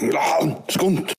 [0.00, 1.14] Ja, skunt.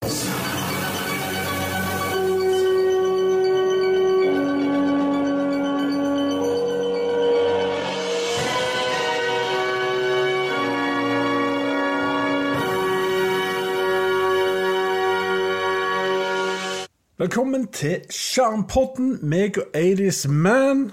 [17.18, 20.92] Velkommen til Sjarmpodden, meg og 80's Man.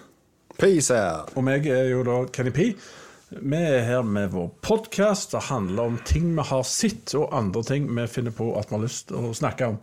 [0.58, 1.36] Peace out.
[1.36, 2.76] Og meg er jo da Kenny P.
[3.30, 5.30] Vi er her med vår podkast.
[5.36, 8.74] Det handler om ting vi har sett, og andre ting vi finner på at vi
[8.78, 9.76] har lyst til å snakke om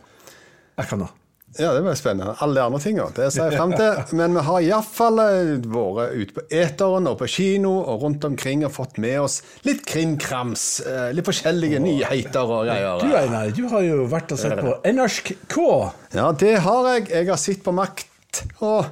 [0.78, 1.08] akkurat nå.
[1.56, 2.34] Ja, det blir spennende.
[2.44, 3.06] Alle de andre tingene.
[3.16, 4.02] Det ser jeg frem til.
[4.20, 8.74] Men vi har iallfall vært ute på eteren og på kino og rundt omkring og
[8.76, 10.66] fått med oss litt krimkrams.
[10.84, 13.00] eh, Litt forskjellige nyheter og greier.
[13.00, 15.64] Du Einar, du har jo vært og sett på NRK.
[16.20, 17.08] Ja, det har jeg.
[17.16, 18.07] Jeg har sett på Makt.
[18.60, 18.84] Og,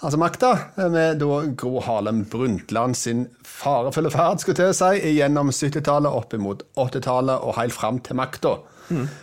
[0.00, 0.50] altså Makta,
[0.92, 6.36] med da Gro Harlem Brundtland sin farefulle ferd, skulle til å si, gjennom 70-tallet, opp
[6.40, 8.54] mot 80-tallet og helt fram til makta.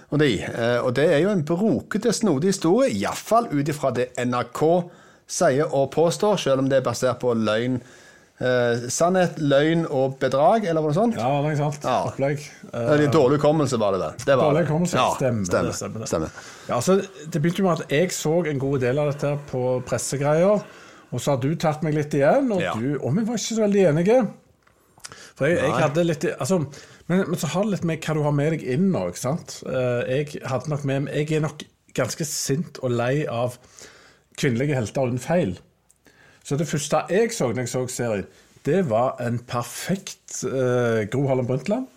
[0.09, 4.09] Og, de, eh, og det er jo en brokete, snodig historie, iallfall ut ifra det
[4.25, 4.61] NRK
[5.31, 7.79] sier og påstår, selv om det er basert på løgn.
[8.41, 11.13] Eh, sannhet, løgn og bedrag, eller noe sånt.
[11.19, 11.83] Ja, det er sant.
[11.85, 11.97] Ja.
[12.09, 12.39] Opplegg.
[12.71, 14.11] Eh, Eller dårlig hukommelse, var det det?
[14.25, 16.07] Det var Dårlig hukommelse, Ja, stemmer, stemmer, stemmer det.
[16.09, 16.31] stemmer.
[16.71, 16.95] Ja, så
[17.29, 20.63] det begynte med at jeg så en god del av dette på pressegreier.
[21.11, 22.73] Og så har du tatt meg litt igjen, og, Ja.
[22.73, 24.17] du, og vi var ikke så veldig enige.
[25.35, 26.57] For jeg, jeg hadde litt altså,
[27.09, 29.17] men, men så har det litt med hva du har med deg inn nå, ikke
[29.21, 29.57] sant?
[29.67, 33.57] Eh, Jeg hadde nok med Jeg er nok ganske sint og lei av
[34.39, 35.57] kvinnelige helter uten feil.
[36.43, 38.29] Så det første jeg så når jeg så serien,
[38.65, 41.89] det var en perfekt eh, Gro Harlem Brundtland.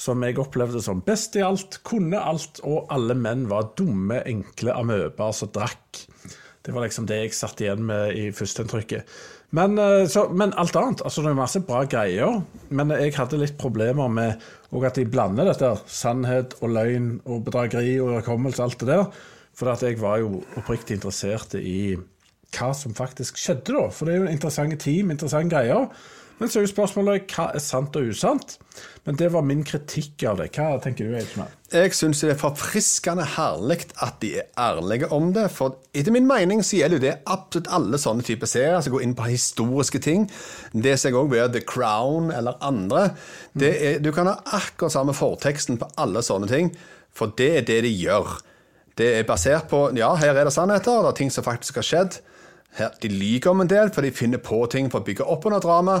[0.00, 4.72] Som jeg opplevde som best i alt, kunne alt, og alle menn var dumme, enkle
[4.72, 6.04] amøber som drakk.
[6.64, 9.08] Det var liksom det jeg satt igjen med i førsteinntrykket.
[9.56, 11.02] Men, eh, men alt annet.
[11.02, 12.42] altså Det er masse bra greier.
[12.68, 14.40] Men jeg hadde litt problemer med
[14.84, 15.72] at de blander dette.
[15.86, 19.06] Sannhet og løgn og bedrageri og hukommelse, alt det der.
[19.56, 21.96] For jeg var jo oppriktig interessert i
[22.56, 23.88] hva som faktisk skjedde da.
[23.94, 25.88] For det er jo en interessante team, interessante greier.
[26.40, 28.54] Men så er jo spørsmålet hva er sant og usant.
[29.04, 30.46] Men det var min kritikk av det.
[30.56, 31.52] Hva tenker du, Eidsmann?
[31.72, 35.46] Jeg syns det er forfriskende herlig at de er ærlige om det.
[35.52, 39.04] For etter min mening så gjelder jo det absolutt alle sånne typer serier som går
[39.04, 40.24] inn på historiske ting.
[40.72, 43.10] Det ser jeg òg ved The Crown eller andre.
[43.52, 46.72] Det er, du kan ha akkurat samme forteksten på alle sånne ting,
[47.12, 48.38] for det er det de gjør.
[48.96, 51.86] Det er basert på Ja, her er det sannheter, det er ting som faktisk har
[51.86, 52.20] skjedd.
[52.78, 55.46] Her, de lyver om en del, for de finner på ting for å bygge opp
[55.48, 55.96] under drama.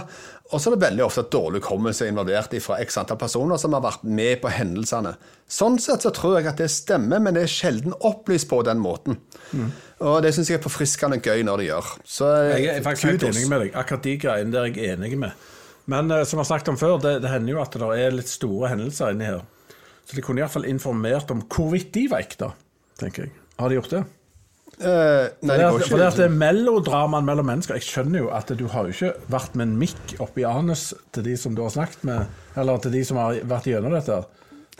[0.50, 3.82] Og så er det veldig ofte dårlig hukommelse involvert fra x antall personer som har
[3.82, 5.16] vært med på hendelsene.
[5.50, 8.78] Sånn sett så tror jeg at det stemmer, men det er sjelden opplyst på den
[8.82, 9.18] måten.
[10.00, 11.90] Og det syns jeg er forfriskende gøy når de gjør.
[12.06, 13.74] Så Jeg er faktisk helt enig med deg.
[13.82, 15.48] Akkurat de greiene der er jeg enig med.
[15.90, 18.14] Men uh, som vi har snakket om før, det, det hender jo at det er
[18.14, 19.42] litt store hendelser inni her.
[20.06, 22.52] Så de kunne iallfall informert om hvorvidt de var ekte,
[23.00, 23.34] tenker jeg.
[23.58, 24.04] Har de gjort det?
[24.80, 25.90] Eh, nei, det går ikke.
[25.92, 29.12] for det det er melodramaen mellom mennesker Jeg skjønner jo at du har jo ikke
[29.28, 32.26] vært med en mikk oppi anus til de som du har snakket med,
[32.56, 34.22] eller til de som har vært gjennom dette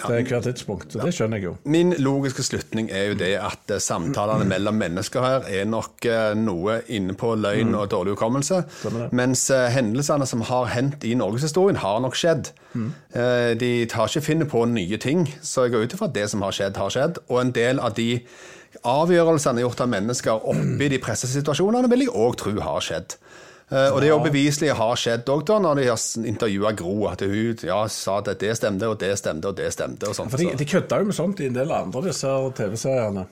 [0.01, 0.95] til hvert tidspunkt.
[0.95, 1.51] Så det skjønner jeg jo.
[1.69, 6.31] Min logiske slutning er jo det at eh, samtalene mellom mennesker her er nok eh,
[6.41, 8.63] noe inne på løgn og dårlig hukommelse.
[9.13, 12.49] Mens eh, hendelsene som har hendt i norgeshistorien, har nok skjedd.
[13.13, 16.31] Eh, De tar ikke finner på nye ting, så jeg går ut ifra at det
[16.33, 17.21] som har skjedd, har skjedd.
[17.29, 18.09] Og en del av de
[18.87, 23.17] avgjørelsene gjort av mennesker oppi de pressesituasjonene, vil jeg òg tro har skjedd.
[23.71, 27.21] Eh, Og det er jo beviselig har skjedd òg, når de har intervjua Gro, at
[27.23, 30.09] hun ja, sa at det stemte, og det stemte, og det stemte.
[30.09, 30.31] og sånt.
[30.33, 32.27] For de, de kødda jo med sånt i en del andre disse
[32.59, 33.27] TV-seriene.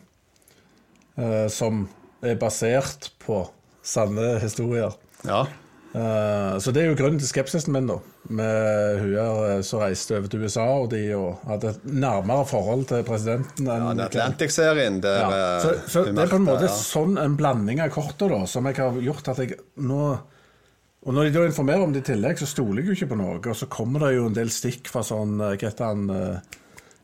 [1.19, 1.89] eh, som
[2.23, 3.49] er basert på
[3.83, 4.95] sanne historier.
[5.27, 5.47] Ja.
[5.95, 7.99] Eh, så det er jo grunnen til skepsisen min, da.
[8.29, 12.85] Med hun eh, som reiste over til USA og de og hadde et nærmere forhold
[12.91, 16.67] til presidenten Ja, enn den Atlantic-serien Ja, eh, så, så det er på en måte
[16.69, 16.75] ja.
[16.75, 21.29] sånn en blanding av korta da, som jeg har gjort at jeg nå Og når
[21.29, 23.39] de da informerer om det i tillegg, så stoler jeg jo ikke på noe.
[23.39, 26.05] Og så kommer det jo en del stikk fra sånn eh, Hva heter han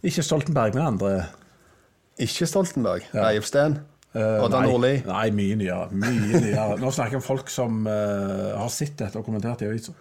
[0.05, 1.15] Ikke Stoltenberg, men andre.
[2.21, 3.09] Ikke Stoltenberg.
[3.17, 3.31] Ja.
[3.47, 3.81] Steen.
[4.15, 4.95] Eh, Odda Nordli.
[5.09, 5.89] Nei, mye nyere.
[5.91, 6.79] Mye nyere.
[6.79, 9.95] Nå snakker jeg om folk som uh, har sett dette og kommentert i avisa.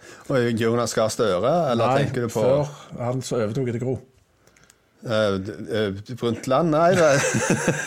[0.54, 3.96] Jonas Gahr Støre, eller Nei, tenker du på før han som overtok etter Gro.
[5.04, 5.40] Uh,
[6.14, 6.70] Brundtland?
[6.72, 7.10] Nei, det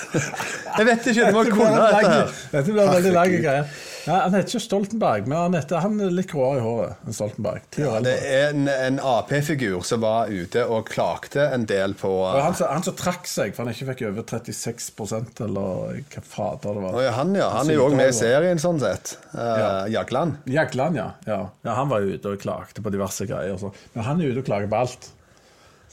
[0.77, 2.17] Jeg vet ikke, du må kunne dette.
[2.57, 3.69] Dette blir en veldig lang greie.
[4.07, 7.17] Nei, han heter ikke Stoltenberg, men han, heter, han er litt gråere i håret enn
[7.17, 7.65] Stoltenberg.
[7.83, 12.37] Ja, Det er en, en Ap-figur som var ute og klagde en del på uh...
[12.45, 16.79] han, som- han som trakk seg, for han ikke fikk over 36% eller hva fader
[16.79, 17.01] det var.
[17.03, 17.49] Ja, han, ja.
[17.57, 19.17] Han er jo òg med i serien, sånn sett.
[19.35, 19.69] Uh, Ja.
[19.99, 20.39] Jagland.
[20.51, 21.11] Jagland, ja.
[21.27, 21.41] ja.
[21.67, 23.59] Ja, Han var ute og klagde på diverse greier.
[23.61, 23.73] Så.
[23.95, 25.11] Men han er ute og klager på alt.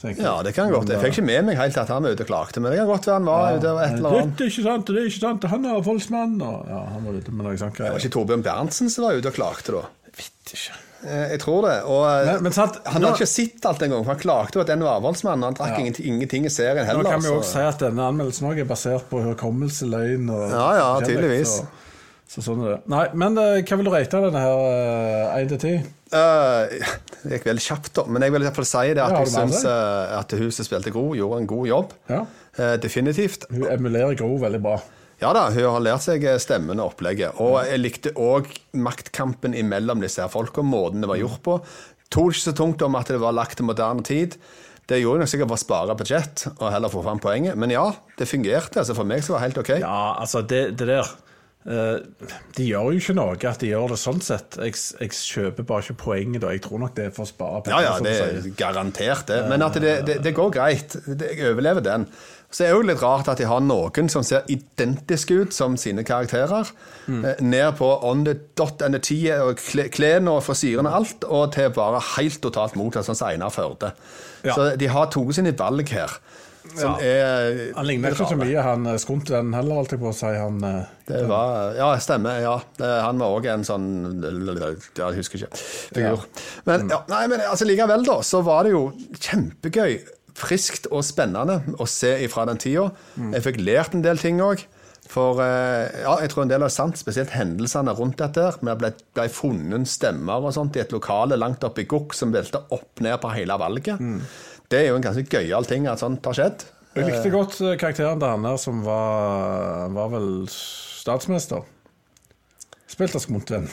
[0.04, 0.28] Så tenker jeg.
[0.28, 0.90] Ja, det kan godt.
[0.92, 2.86] Jeg fikk ikke med meg helt at han var ute og klagde, men det kan
[2.92, 4.36] godt være han var ute og et eller annet.
[4.36, 7.12] Det er ikke sant, det er ikke sant, han er voldsmann Og, ja, han var
[7.16, 9.84] ute med noe sånt Det var ikke Torbjørn Berntsen som var ute og klagde da?
[10.04, 10.74] Jeg Vet ikke.
[11.08, 11.76] Eh, Jeg tror det.
[11.88, 14.04] Og eh, Men- men sant, han nå- ikke sett alt engang.
[14.04, 15.80] for Han klagde jo at den var avholdsmann, og han drakk Ja.
[15.80, 17.10] ingenting, ingenting i serien Nå heller.
[17.10, 20.50] kan vi jo også si at denne anmeldelsen også er basert på hukommelse, løgn og
[20.50, 21.48] Ja, ja, tydeligvis.
[21.48, 21.66] Så,
[22.34, 22.78] så sånn er det.
[22.90, 25.92] Nei, men eh, hva vil du rate denne her 1 til 10?
[26.14, 26.74] Eh,
[27.24, 28.04] det gikk veldig kjapt, da.
[28.10, 29.70] Men jeg vil i hvert fall si det at Ja, jeg syns det?
[29.70, 31.94] eh, at huset spilte Gro gjorde en god jobb.
[32.10, 32.24] Ja.
[32.58, 33.46] Uh, definitivt.
[33.50, 34.76] Hun emulerer Gro veldig bra.
[35.22, 37.38] Ja da, hun har lært seg eh, stemmen og opplegget.
[37.42, 41.56] Og jeg likte òg maktkampen imellom disse her folka, måten det var gjort på.
[42.14, 44.36] Tok ikke så tungt om at det var lagt til moderne tid.
[44.90, 47.56] Det gjorde nok sikkert for å spare budsjett og heller få fram poenget.
[47.56, 47.86] Men ja,
[48.18, 48.82] det fungerte.
[48.82, 49.70] altså For meg så var det helt OK.
[49.80, 51.14] Ja, altså, det, det der eh,
[51.64, 54.58] De gjør jo ikke noe at de gjør det sånn sett.
[54.60, 56.52] Jeg, jeg kjøper bare ikke poenget, da.
[56.52, 59.40] Jeg tror nok det er for å spare Ja, ja, det er garantert det.
[59.48, 60.98] Men at det, det, det går greit.
[61.08, 62.04] Jeg overlever den.
[62.54, 65.74] Så er det jo litt rart at de har noen som ser identiske ut som
[65.80, 66.68] sine karakterer.
[67.08, 67.24] Mm.
[67.26, 69.58] Eh, Ned på on the dot and the t og
[69.96, 73.90] klærne og frisyrene og alt, og til bare helt totalt motsatt, sånn som Einar Førde.
[74.44, 74.54] Ja.
[74.54, 76.14] Så de har tatt sine valg her.
[76.72, 80.14] Som er Han ligner ikke så mye, han eh, Skumtvenn heller, holdt jeg på å
[80.16, 80.30] si.
[80.40, 82.40] Han, eh, Det var, ja, stemmer.
[82.40, 82.54] ja.
[83.04, 83.88] Han var òg en sånn
[84.24, 84.70] ja,
[85.10, 85.62] Jeg husker ikke.
[85.94, 86.24] Figur.
[86.64, 88.86] Men, ja, nei, men altså, likevel, da, så var det jo
[89.20, 89.98] kjempegøy.
[90.34, 92.88] Friskt og spennende å se ifra den tida.
[93.36, 94.64] Jeg fikk lært en del ting òg.
[95.04, 98.48] For eh, ja, jeg tror en del er sant, spesielt hendelsene rundt dette.
[98.64, 102.32] Med ble, ble funnet stemmer og sånt i et lokale langt oppe i Gokk som
[102.34, 104.00] velta opp ned på hele valget.
[104.72, 106.64] Det er jo en ganske gøyal ting at sånt har skjedd.
[106.94, 111.64] Jeg likte godt eh, karakteren til han der som var, var vel statsminister.
[112.94, 113.66] Spilt av Skumtvenn.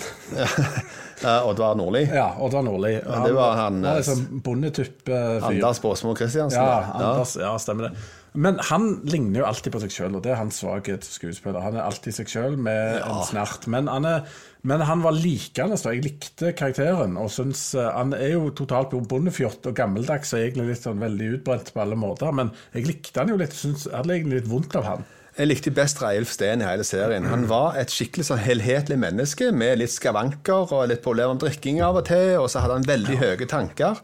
[1.21, 1.99] Eh, Oddvar Nordli.
[2.09, 2.95] Ja, Oddvar Nordli.
[3.05, 5.43] Han, det var han, han er eh, sånn bondetype-fyr.
[5.51, 6.57] Anders Båsmo Christiansen.
[6.57, 6.95] Ja, ja.
[7.11, 8.05] Anders, ja, stemmer det.
[8.33, 11.63] Men han ligner jo alltid på seg sjøl, og det er hans svakhet som skuespiller.
[11.65, 13.67] Han er alltid seg sjøl med en snert.
[13.71, 14.29] Men han, er,
[14.63, 17.17] men han var likende, så jeg likte karakteren.
[17.19, 21.33] Og syns eh, Han er jo totalt bondefjott og gammeldags og egentlig litt sånn veldig
[21.37, 22.31] utbrent på alle måter.
[22.35, 25.05] Men jeg likte han jo litt, syns, jeg hadde egentlig litt vondt av han.
[25.35, 27.27] Jeg likte best Reilf Steen i hele serien.
[27.31, 31.79] Han var et skikkelig sånn helhetlig menneske med litt skavanker og litt problemer med drikking
[31.83, 33.99] av og til, og så hadde han veldig høye tanker.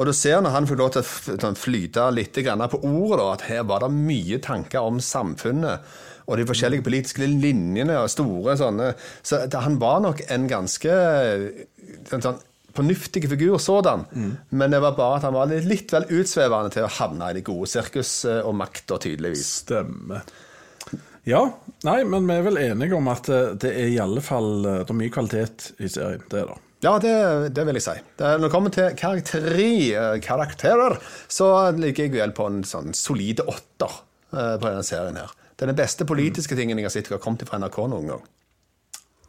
[0.00, 3.26] Og du ser når han fikk lov til å sånn flyte litt på ordet, da,
[3.34, 5.92] at her var det mye tanker om samfunnet
[6.22, 8.92] og de forskjellige politiske linjene og store sånne
[9.26, 12.40] Så det, han var nok en ganske en sånn
[12.72, 14.06] fornuftig figur sådan,
[14.48, 17.36] men det var bare at han var litt, litt vel utsvevende til å havne i
[17.36, 19.44] det gode sirkus eh, og makta, tydeligvis.
[19.66, 20.24] Stemmer.
[21.28, 21.42] Ja,
[21.84, 24.80] nei, men vi er vel enige om at eh, det er i alle fall eh,
[24.82, 26.24] Det er mye kvalitet i serien.
[26.32, 26.56] Det det.
[26.82, 27.14] Ja, det,
[27.54, 27.96] det vil jeg si.
[28.18, 30.96] Når det kommer til karakteri, eh, karakterer,
[31.30, 34.00] så ligger jeg vel på en sånn solide åtter
[34.34, 35.30] eh, på denne serien her.
[35.54, 38.24] Det er den beste politiske tingen jeg har sett har kommet fra NRK noen gang.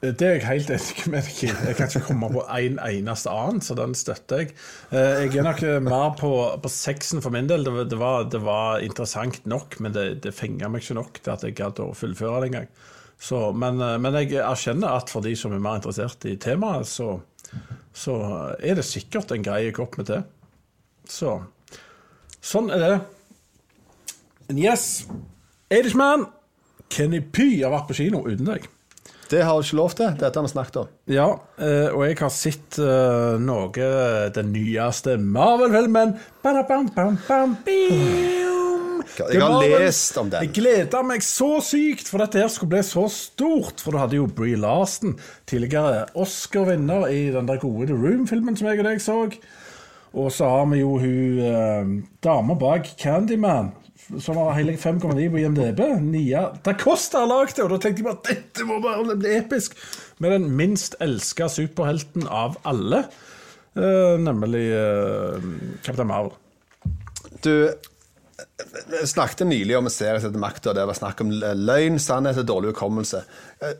[0.04, 1.50] Det er jeg helt enig med deg i.
[1.70, 4.50] Jeg kan ikke komme på en eneste annen, så den støtter jeg.
[4.92, 7.64] Eh, Jeg er nok eh, mer på, på sexen for min del.
[7.64, 11.36] Det, det, var, det var interessant nok, men det, det fenga meg ikke nok til
[11.38, 12.68] at jeg gadd å fullføre det engang.
[13.62, 17.14] Men, eh, men jeg erkjenner at for de som er mer interessert i temaet, så,
[17.94, 18.16] så
[18.58, 20.22] er det sikkert en grei kopp med te.
[21.10, 21.38] Så
[22.44, 22.94] sånn er det.
[24.50, 25.06] And yes,
[25.72, 26.28] Irishman,
[26.94, 28.68] Kenny Py har vært på kino uten deg.
[29.32, 30.12] Det har jeg ikke lov til.
[30.20, 30.92] Dette har vi snakket om.
[31.10, 33.90] Ja, eh, og jeg har sett eh, noe
[34.36, 36.18] Den nyeste Marvel-filmen.
[36.44, 38.53] Bam, bam, bam, bam, bam.
[39.20, 40.46] Jeg har lest om den.
[40.46, 43.84] Jeg gleda meg så sykt, for dette her skulle bli så stort.
[43.84, 45.18] For du hadde jo Bree Larsen,
[45.50, 49.20] tidligere Oscar-vinner i den der gode The Room-filmen som jeg og deg så.
[50.14, 51.94] Og så har vi jo hun eh,
[52.26, 53.72] dama bak Candyman,
[54.22, 55.82] som har hele 5,9 på IMDb.
[56.04, 59.38] Nia Da Costa har lagd det, og da tenkte jeg bare dette må bare bli
[59.40, 59.78] episk.
[60.22, 63.06] Med den minst elska superhelten av alle,
[63.78, 65.50] eh, nemlig uh,
[65.86, 66.38] Kaptein Marvel.
[67.44, 67.74] Du
[68.94, 71.98] jeg snakket nylig om en serie som heter Makta, der det var snakk om løgn,
[72.00, 73.22] sannhet og dårlig hukommelse.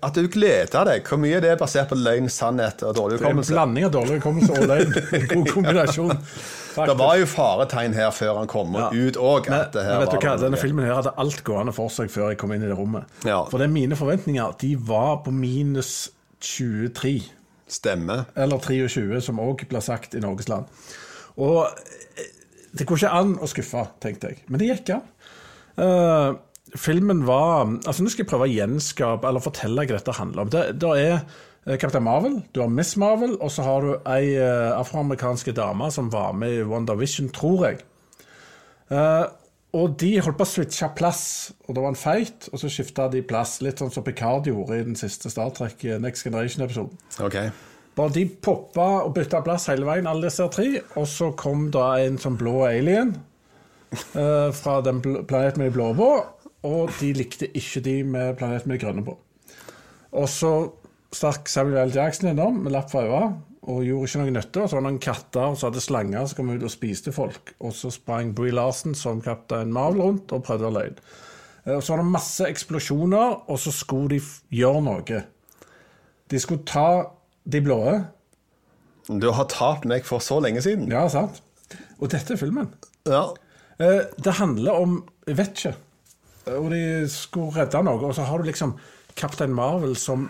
[0.04, 3.28] At du gleder deg, hvor mye er det basert på løgn, sannhet og dårlig Det
[3.30, 4.94] er en blanding av dårlig hukommelse og løgn.
[5.14, 6.14] En god kombinasjon.
[6.74, 8.90] Det var jo faretegn her før han kom Ja.
[8.90, 9.50] ut òg.
[9.74, 13.06] Denne filmen her hadde alt gående for seg før jeg kom inn i det rommet.
[13.28, 13.44] Ja.
[13.52, 16.10] For det er mine forventninger de var på minus
[16.42, 17.20] 23.
[17.70, 18.26] Stemmer.
[18.36, 20.66] Eller 23, som òg blir sagt i Norges land.
[21.42, 22.28] Og eh,
[22.74, 24.44] det går ikke an å skuffe, tenkte jeg.
[24.50, 25.08] Men det gikk an.
[25.78, 26.36] Uh,
[26.78, 30.52] filmen var Altså Nå skal jeg prøve å gjenskape eller fortelle hva dette handler om.
[30.54, 31.16] Det, det er
[31.64, 35.88] Kaptein Captain Marvel, du har Miss Marvel, og så har du ei uh, afroamerikanske dame
[35.96, 37.86] som var med i WandaVision, tror jeg.
[38.92, 39.32] Uh,
[39.74, 41.24] og de holdt på å switche plass,
[41.66, 43.56] og det var en fight, og så skifta de plass.
[43.66, 47.00] Litt sånn som Picard gjorde i den siste Star Trek eh, Next Generation-episoden.
[47.26, 47.40] Ok.
[47.94, 51.92] Bare de poppa og bytta plass hele veien, alle disse tre, og så kom da
[52.02, 53.14] en sånn blå alien
[53.94, 56.10] eh, fra den planeten med de blå på,
[56.66, 59.18] og de likte ikke de med planeten med de grønne på.
[60.18, 60.54] Og så
[61.14, 61.94] stakk Samuel L.
[61.94, 64.62] Jackson innom med lapp for øynene og gjorde ikke noe nytte.
[64.62, 67.54] Og så var det noen katter som hadde slanger som kom ut og spiste folk.
[67.64, 70.96] Og så sprang Bree Larsen som kaptein Marvel rundt og prøvde å løye.
[71.72, 75.20] Og så var det masse eksplosjoner, og så skulle de gjøre noe.
[76.28, 76.88] De skulle ta
[77.46, 77.80] de blå.
[79.10, 80.88] Du har tapt meg for så lenge siden.
[80.92, 81.42] Ja, sant?
[82.00, 82.70] Og dette er filmen.
[83.10, 83.26] Ja.
[83.80, 85.76] Eh, Det handler om Jeg vet ikke.
[86.60, 88.74] Og de skulle redde noe, og så har du liksom
[89.16, 90.30] Kaptein Marvel som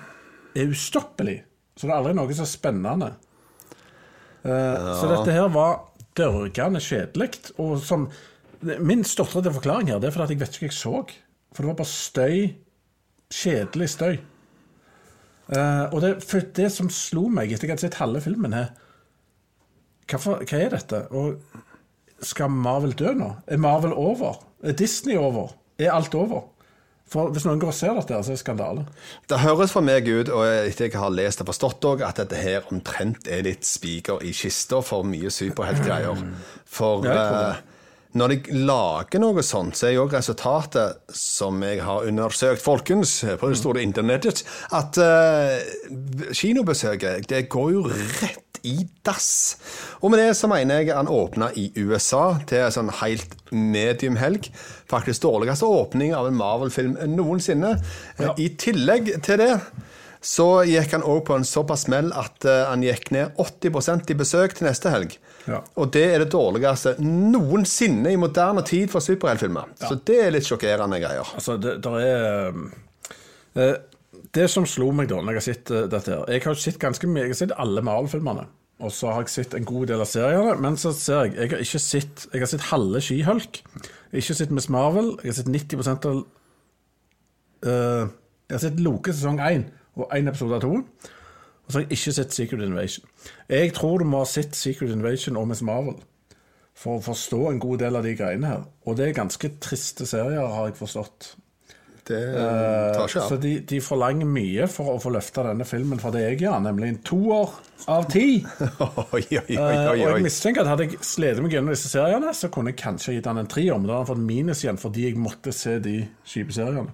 [0.56, 1.40] er ustoppelig.
[1.76, 3.14] Så det er aldri noe så spennende.
[4.44, 4.94] Ja.
[5.00, 5.80] Så dette her var
[6.18, 7.54] dørgende kjedelig.
[7.58, 8.10] Og som
[8.80, 10.92] Min stotrete forklaring her, det er fordi jeg vet ikke hva jeg så.
[11.52, 12.38] For det var bare støy.
[13.34, 14.14] Kjedelig støy.
[15.52, 18.72] Eh, og det, for det som slo meg etter jeg hadde sett halve filmen her
[20.08, 21.02] hva, hva er dette?
[21.16, 23.30] Og skal Marvel dø nå?
[23.48, 24.40] Er Marvel over?
[24.64, 25.56] Er Disney over?
[25.80, 26.46] Er alt over?
[27.14, 28.86] For Hvis noen går og ser dette, så er det skandale.
[29.30, 32.40] Det høres for meg ut, og etter jeg har lest og forstått òg, at dette
[32.40, 36.24] her omtrent er litt spiker i kista for mye superheltgreier.
[36.66, 37.60] For Ja,
[38.14, 43.50] når jeg lager noe sånt, så er jo resultatet, som jeg har undersøkt, folkens, på
[43.50, 44.44] det store internettet,
[44.74, 49.58] at uh, kinobesøket det går jo rett i dass.
[50.00, 54.16] Og med det så mener jeg han åpna i USA til en sånn helt medium
[54.22, 54.48] helg.
[54.90, 57.76] Faktisk dårligste åpning av en Marvel-film noensinne.
[58.22, 58.38] Ja.
[58.38, 59.52] I tillegg til det
[60.24, 64.20] så gikk han òg på en såpass smell at uh, han gikk ned 80% i
[64.22, 65.18] besøk til neste helg.
[65.50, 65.60] Ja.
[65.80, 69.74] Og det er det dårligste noensinne i moderne tid for superheltfilmer.
[69.82, 71.34] Så det er litt sjokkerende greier.
[71.36, 73.74] Altså, det er uh,
[74.34, 76.80] Det som slo meg da når jeg har sett uh, dette her Jeg har sett
[76.82, 78.48] ganske mye, jeg har sett alle Marvel-filmene.
[78.84, 80.56] Og så har jeg sett en god del av seriene.
[80.64, 83.62] Men så ser jeg Jeg har ikke sett Jeg har sett halve Skihulk.
[83.64, 85.14] Jeg har ikke sett Miss Marvel.
[85.24, 86.24] Jeg har sett 90 av
[87.68, 88.04] uh,
[88.48, 90.78] Jeg har sett Loke sesong 1 og én episode av 2.
[91.64, 93.06] Og så har jeg ikke sett Secret Invasion.
[93.50, 96.02] Jeg tror du må ha sett Secret Invasion og Miss Marvel
[96.74, 98.68] for å forstå en god del av de greiene her.
[98.90, 101.34] Og det er ganske triste serier, har jeg forstått.
[102.04, 103.42] Det tar ikke Så av.
[103.46, 106.90] de, de forlanger mye for å få løfta denne filmen fra det jeg gjør, nemlig
[106.92, 107.54] en toer
[107.94, 108.28] av ti.
[109.54, 112.80] Eh, og jeg mistenker at hadde jeg slitt meg gjennom disse seriene, så kunne jeg
[112.82, 115.54] kanskje gitt han en trier, men da hadde han fått minus igjen fordi jeg måtte
[115.56, 115.96] se de
[116.28, 116.92] kjipe seriene.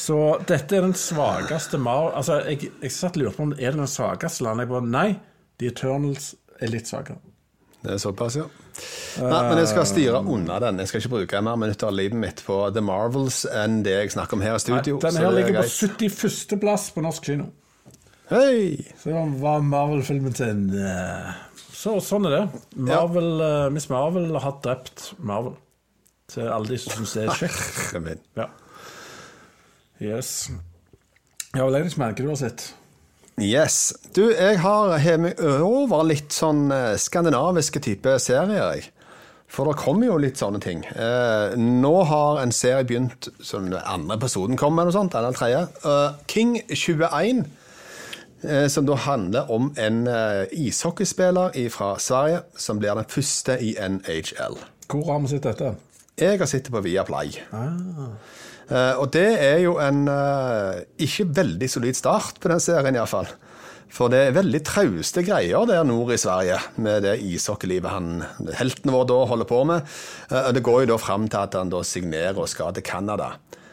[0.00, 0.16] Så
[0.48, 2.14] dette er den svakeste Mar...
[2.16, 4.64] Altså, jeg, jeg satt og lurte på om det er den svakeste landet.
[4.64, 5.08] Jeg bare Nei,
[5.60, 6.30] The Eternals
[6.60, 7.20] er litt svakere.
[7.80, 8.46] Det er såpass, ja.
[9.20, 10.80] Nei, men jeg skal styre unna den.
[10.82, 14.12] Jeg skal ikke bruke mer minutter av livet mitt på The Marvels enn det jeg
[14.16, 14.98] snakker om her i studio.
[15.04, 16.56] Den her er ligger på 71.
[16.60, 17.48] plass på norsk kino.
[18.30, 18.92] Hei!
[19.00, 21.30] Så var Marvel-filmen sin eh,
[21.74, 22.42] Så sånn er det.
[22.76, 25.56] Marvel, eh, Miss Marvel har drept Marvel.
[26.30, 28.28] Til alle de som syns det er kjekt.
[28.38, 28.46] Ja.
[30.00, 30.50] Yes.
[31.52, 32.70] Ja, vel, Eirik, merker du har sett?
[33.40, 33.92] Yes.
[34.16, 38.90] Du, jeg har hevet over litt sånn eh, skandinaviske type serier, jeg.
[39.50, 40.84] For det kommer jo litt sånne ting.
[40.88, 45.34] Eh, nå har en serie begynt, som den andre episoden kommer, eller noe sånt, eller
[45.34, 45.64] tredje.
[45.82, 47.42] Uh, King 21,
[48.46, 53.74] eh, som da handler om en eh, ishockeyspiller fra Sverige, som blir den første i
[53.74, 54.60] NHL.
[54.90, 55.74] Hvor har vi sett dette?
[56.20, 57.34] Jeg har sett det på Viaplay.
[57.50, 58.14] Ah.
[58.70, 63.28] Eh, og det er jo en eh, ikke veldig solid start på den serien, iallfall.
[63.90, 68.20] For det er veldig trauste greier der nord i Sverige, med det ishockeylivet han,
[68.60, 69.94] helten vår da holder på med.
[70.30, 73.32] Eh, det går jo da fram til at han da signerer og skal til Canada.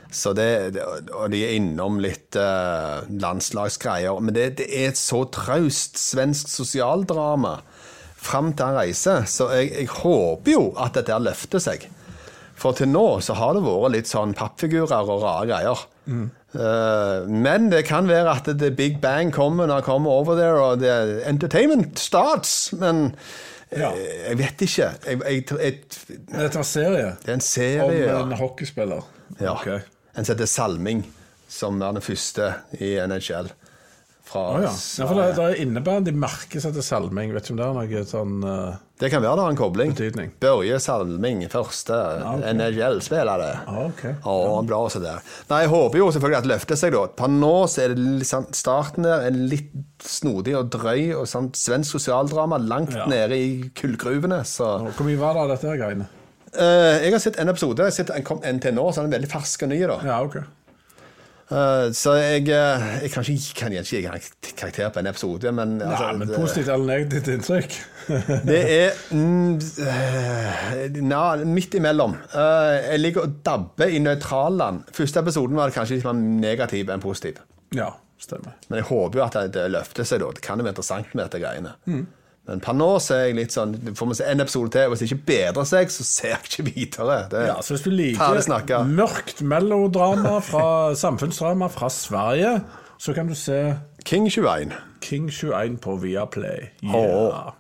[0.10, 0.80] Så det,
[1.12, 4.22] og de er innom litt landslagsgreier.
[4.24, 7.58] Men det, det er et så traust svensk sosialdrama
[8.16, 11.90] fram til han reiser, så jeg, jeg håper jo at dette løfter seg.
[12.58, 15.84] For til nå så har det vært litt sånn pappfigurer og rare greier.
[16.58, 20.62] Eh, men det kan være at the big bang kommer når han kommer over there,
[20.64, 22.72] og the entertainment starts.
[22.74, 23.12] Men
[23.70, 23.92] eh, Ja.
[24.30, 24.90] jeg vet ikke.
[25.06, 25.78] Jeg, jeg, jeg,
[26.32, 28.22] Dette var serie det er en serie, ja.
[28.24, 29.04] en hockeyspiller.
[29.42, 29.54] ja.
[29.54, 29.80] Okay.
[30.18, 31.04] En som heter Salming,
[31.52, 33.52] som er den første i NHL.
[34.28, 34.68] Fra oh, ja.
[34.74, 35.06] ja.
[35.08, 37.32] For det, det er innebærende i merket som heter Salming.
[37.32, 39.94] Vet ikke om det er noe sånn uh, Det kan være det har en kobling.
[39.96, 40.34] Betydning.
[40.44, 41.96] Børje Salming, første
[42.28, 42.44] ok.
[42.58, 43.44] NHL-spiller.
[43.64, 44.04] Ah, ok.
[44.10, 44.36] Ja,
[44.68, 45.22] bra også der.
[45.52, 46.98] Nei, Jeg håper jo selvfølgelig at det løfter seg.
[46.98, 47.06] da.
[47.22, 49.72] Per nå så er det sånn, starten der er litt
[50.04, 53.08] snodig og drøy og sånn svensk sosialdrama langt Ja.
[53.08, 54.42] nede i kullgruvene.
[54.44, 56.10] Så Hvor mye var det av dette greiene?
[56.58, 57.80] Uh, jeg har sett en episode.
[57.84, 59.82] Jeg har sett en kom en til nå, så den er veldig fersk og ny.
[59.88, 60.00] da.
[60.04, 60.40] Ja, ok.
[61.48, 64.02] Eh, så jeg, eh, jeg kan ikke kan ikke gi
[64.58, 67.78] karakter på en episode, men, Nei, altså, men positivt eller negativt inntrykk?
[68.50, 69.56] Det er mm,
[71.08, 72.18] na, midt imellom.
[72.32, 74.86] Uh, jeg ligger og dabber i nøytralland.
[74.96, 77.42] Første episoden var det kanskje litt mer negativ enn positiv.
[77.76, 77.90] Ja,
[78.20, 78.56] stemmer.
[78.70, 80.32] Men jeg håper jo at det, det løfter seg, da.
[80.36, 81.76] Det kan jo være interessant med dette greiene.
[81.88, 82.06] Mm.
[82.48, 84.94] Men per nå så er jeg litt sånn Får vi se en episode til, og
[84.94, 87.18] hvis det ikke bedrer seg, så ser jeg ikke videre.
[87.32, 92.54] Det, Ja, så Hvis du liker mørkt melodrama fra samfunnsdrama fra Sverige,
[92.98, 93.76] så kan du se
[94.08, 94.72] King 21.
[95.04, 96.70] King 21 på Viaplay.
[96.84, 97.54] Yeah.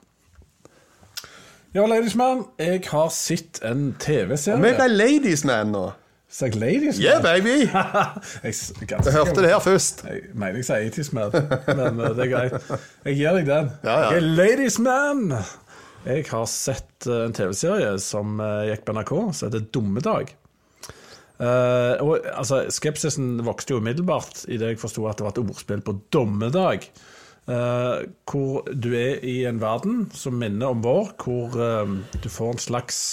[1.76, 1.86] Ja.
[1.88, 4.58] Ladies Man, jeg har sett en TV-serie.
[4.80, 5.90] ble Ladies Man nå.
[6.28, 7.70] Sa jeg Ladies Yeah, baby!
[7.72, 10.04] Du hørte det her først.
[10.04, 11.32] Jeg mener jeg sa 80's Man,
[11.78, 12.74] men uh, det er greit.
[13.06, 13.70] Jeg gir deg den.
[13.84, 14.10] Ja, ja.
[14.12, 15.32] Jeg er Ladies Man!
[16.08, 20.36] Jeg har sett uh, en TV-serie som uh, gikk på NRK, som heter Dummedag.
[21.38, 25.84] Uh, og altså, Skepsisen vokste jo umiddelbart idet jeg forsto at det var et ordspill
[25.86, 26.90] på dommedag.
[27.48, 32.58] Uh, hvor du er i en verden som minner om vår, hvor uh, du får
[32.58, 33.04] en slags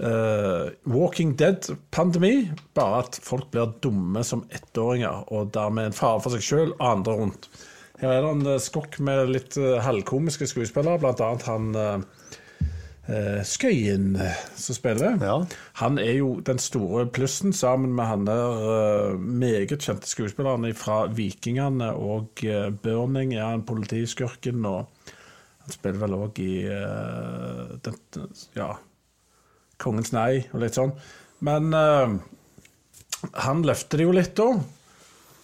[0.00, 2.50] uh, Walking Dead-pandemi.
[2.74, 6.86] Bare at folk blir dumme som ettåringer, og dermed en fare for seg sjøl og
[6.88, 7.48] andre rundt.
[8.00, 12.06] Her er det en uh, skokk med litt uh, halvkomiske skuespillere, blant annet han
[13.02, 14.12] Skøyen
[14.54, 15.16] som spiller.
[15.18, 15.32] Ja.
[15.80, 21.90] Han er jo den store plussen, sammen med han der meget kjente skuespilleren fra Vikingene
[21.98, 22.44] og
[22.84, 24.86] Burning er han politiskurken, og
[25.66, 26.54] han spiller vel òg i
[27.82, 27.98] den,
[28.54, 28.70] ja,
[29.82, 30.94] Kongens nei og litt sånn.
[31.42, 32.14] Men uh,
[33.44, 34.48] han løfter det jo litt, da.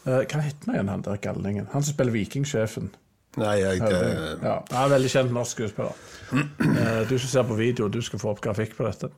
[0.06, 1.68] Uh, hva heter han igjen, han der galningen?
[1.74, 2.92] Han som spiller Vikingsjefen.
[3.38, 5.98] Nei, jeg eh, Ja, han er veldig kjent norsk skuespiller.
[6.32, 9.10] Uh, Du som ser på video, du skal få opp grafikk på dette.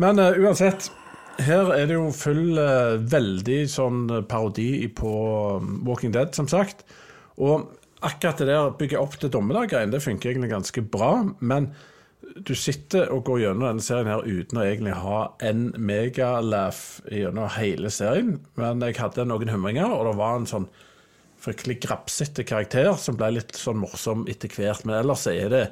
[0.00, 0.90] Men eh, uansett,
[1.42, 5.14] her er det jo full eh, veldig sånn parodi på
[5.58, 6.84] um, Walking Dead, som sagt.
[7.42, 7.72] Og
[8.04, 11.16] akkurat det der bygge opp til dommedag-greien, det funker egentlig ganske bra.
[11.40, 11.72] Men
[12.46, 17.50] du sitter og går gjennom denne serien her uten å egentlig ha en megalaff gjennom
[17.56, 18.38] hele serien.
[18.60, 20.68] Men jeg hadde noen humringer, og det var en sånn
[21.44, 24.86] fryktelig grapsete karakter som ble litt sånn morsom etter hvert.
[24.86, 25.64] Men ellers er det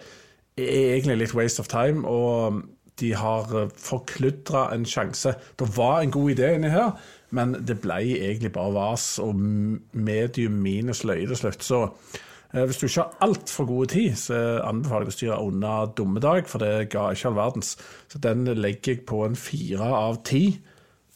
[0.61, 2.63] er egentlig litt waste of time, og
[3.01, 3.49] de har
[3.81, 5.33] forkludra en sjanse.
[5.59, 6.93] Det var en god idé inni her,
[7.33, 11.65] men det ble egentlig bare vas og medium minus løye til slutt.
[11.65, 12.21] Så eh,
[12.53, 16.61] hvis du ikke har altfor god tid, så anbefaler jeg å styre unna Dummedag, for
[16.61, 17.77] det ga ikke all verdens.
[18.13, 20.45] Så den legger jeg på en fire av ti.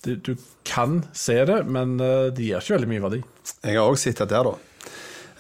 [0.06, 0.32] Du, du
[0.64, 3.20] kan se det, men de det gir ikke veldig mye verdi.
[3.60, 4.56] Jeg har òg sett det der, da.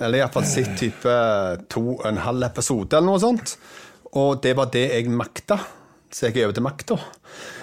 [0.04, 1.16] Eller iallfall sett type
[1.72, 3.56] to og en halv episode eller noe sånt.
[4.16, 5.58] Og det var det jeg makta.
[6.12, 6.96] Så jeg er over til makta.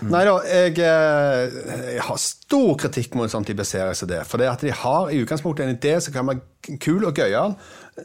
[0.06, 1.54] Nei da, jeg, eh,
[1.96, 4.20] jeg har stor kritikk mot en sånn type serie som det.
[4.30, 7.56] For det at de har i utgangspunktet en idé som kan være kul og gøyal.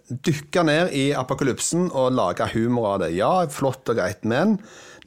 [0.08, 3.14] Dykke ned i apokalypsen og lage humor av det.
[3.16, 4.58] Ja, flott og greit, men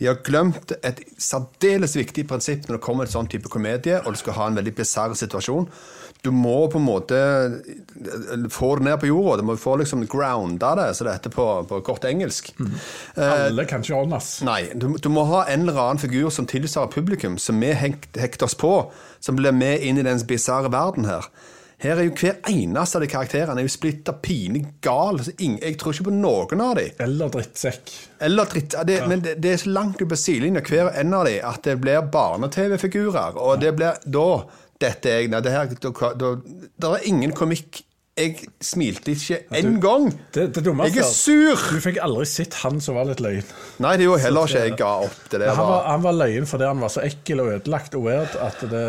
[0.01, 4.15] de har glemt et særdeles viktig prinsipp når det kommer til sånn type komedie, og
[4.15, 5.67] du skal ha en veldig bisarr situasjon.
[6.25, 7.19] Du må på en måte
[8.53, 9.39] få det ned på jorda.
[9.41, 12.51] Du må få liksom grounda det, så det heter på, på godt engelsk.
[13.17, 14.33] Alle kan ikke åndes.
[14.45, 18.17] Nei, du, du må ha en eller annen figur som tilsvarer publikum, som vi hekt,
[18.21, 18.75] hekter oss på,
[19.21, 21.29] som blir med inn i den bisarre verden her.
[21.81, 25.17] Her er jo Hver eneste av de karakterene er jo splitta pinig gal.
[25.39, 26.91] Jeg tror ikke på noen av dem.
[27.01, 27.93] Eller drittsekk.
[28.21, 31.25] Eller dritt, ja, Men det, det er så langt ut på sidelinja hver en av
[31.25, 33.39] dem at det blir barne-TV-figurer.
[33.41, 34.27] Og det blir da
[34.81, 37.83] dette er nei, det her, da, da, Det er ingen komikk.
[38.19, 40.09] Jeg smilte ikke en gang.
[40.35, 41.61] Det, det dummeste Jeg er sur!
[41.71, 43.45] Du fikk aldri sett han som var litt løgn.
[43.81, 45.15] Nei, det er jo heller ikke jeg ga opp.
[45.31, 48.03] Det der Han var, han var løgn fordi han var så ekkel og ødelagt og
[48.09, 48.83] weird at det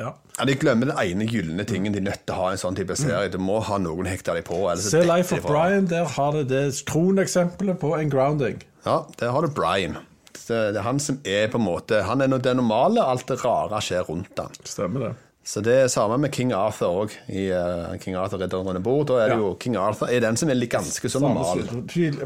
[0.00, 0.10] Ja.
[0.40, 2.62] ja, De glemmer den ene gylne tingen de er nødt til å ha i en
[2.64, 3.30] sånn type serie.
[3.30, 4.58] Du må ha noen hekta deg på.
[4.82, 5.46] Se Life of.
[5.46, 8.58] Brian, der har det det kroneksempelet på en grounding.
[8.84, 10.00] Ja, der har du Brian.
[10.34, 13.00] Det, det er han som er på en måte Han er det normale.
[13.00, 14.58] Alt det rare skjer rundt han.
[14.66, 15.12] Stemmer det.
[15.44, 17.12] Så det er samme med King Arthur òg.
[17.28, 19.06] I uh, King Arthur Ridderen under bord.
[19.10, 19.42] Da er det Ja.
[19.42, 21.60] jo King Arthur er den som er litt ganske så normal.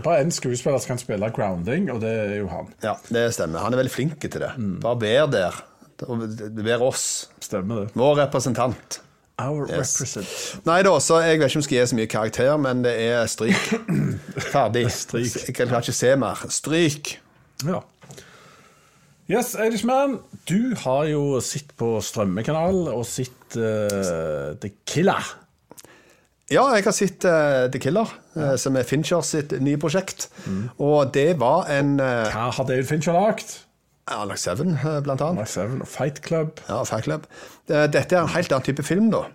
[0.05, 2.71] Bare én skuespiller som kan spille grounding, og det er jo han.
[2.85, 3.59] Ja, det stemmer.
[3.65, 4.53] Han er veldig flink til det.
[4.85, 5.59] Bare vær der.
[6.63, 7.27] Vær oss.
[7.43, 7.91] Stemmer det.
[7.99, 9.01] Vår representant.
[9.39, 9.97] Our Yes.
[10.01, 10.65] represent.
[10.67, 12.95] Nei da, så jeg vet ikke om jeg skal gi så mye karakter, men det
[13.03, 13.69] er stryk.
[14.55, 14.87] Ferdig.
[14.95, 15.37] Stryk.
[15.49, 16.47] Jeg kan ikke se mer.
[16.51, 17.17] Stryk.
[17.67, 17.83] Ja.
[19.29, 25.27] Yes, Irishman, du har jo sett på strømmekanal og sett uh, The Killer.
[26.49, 30.31] Ja, jeg har sett uh, The Killer, eh, som er Fincher sitt nye prosjekt.
[30.47, 30.63] Mm.
[30.81, 33.53] Og det var en Hva har David Fincher lagd?
[34.09, 35.45] Alex Seven, blant annet.
[35.45, 36.65] Alex Seven og Fight Club.
[36.65, 37.29] Ja, Fight Club.
[37.69, 39.27] Dette er en helt annen type film, da.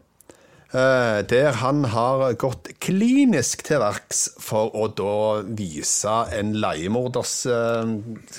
[0.73, 7.91] Eh, Der han har gått klinisk til verks for å da vise en leiemorders eh,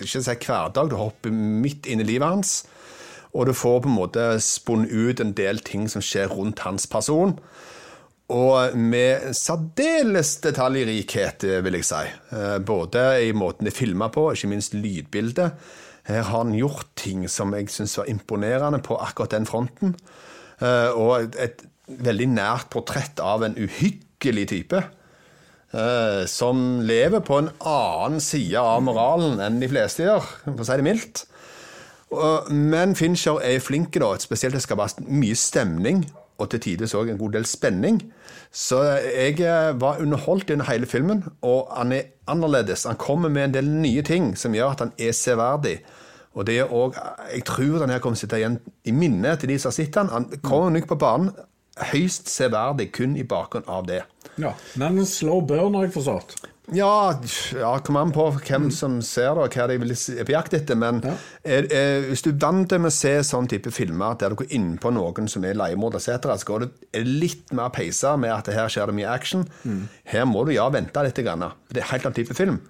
[0.02, 0.90] ikke si hverdag.
[0.90, 2.54] Du hopper midt inn i livet hans,
[3.30, 6.88] og du får på en måte spunnet ut en del ting som skjer rundt hans
[6.90, 7.36] person.
[8.34, 12.02] Og med særdeles detaljrikhet, vil jeg si.
[12.34, 15.54] Eh, Både i måten det er filma på, ikke minst lydbildet.
[16.08, 19.94] Her har han gjort ting som jeg syns var imponerende på akkurat den fronten.
[20.60, 24.84] Og et veldig nært portrett av en uhyggelig type.
[25.74, 30.64] eh, Som lever på en annen side av moralen enn de fleste gjør, for å
[30.66, 31.24] si det mildt.
[32.10, 36.04] Og- Men Fincher er flink, da, spesielt det skal være mye stemning,
[36.38, 38.00] og til tider òg en god del spenning.
[38.52, 38.80] Så
[39.16, 42.86] jeg eh, var underholdt under hele filmen, og han er annerledes.
[42.86, 45.80] Han kommer med en del nye ting som gjør at han er severdig.
[46.34, 46.98] Og det er også,
[47.34, 49.72] Jeg tror den her kommer til å sitte igjen i minnet til de som har
[49.72, 50.08] sett den.
[50.08, 51.30] Han kommer nok på banen
[51.92, 54.02] høyst severdig kun i bakgrunn av det.
[54.40, 54.54] Ja.
[54.78, 56.36] Men en slow burn, har jeg forstått.
[56.72, 57.12] Ja,
[57.52, 59.92] ja kom an på hvem som ser det, og hva de vil
[60.24, 60.78] på jakt etter.
[60.80, 61.12] Men Ja.
[61.44, 64.54] er, er, hvis du er vant til å se sånn type filmer der du går
[64.56, 68.68] innpå noen som er leiemorder etc., så går det litt mer peisa med at her
[68.72, 69.44] skjer det mye action.
[70.04, 71.20] Her må du ja vente litt.
[71.24, 71.44] Grann.
[71.68, 72.62] Det er en helt annen type film.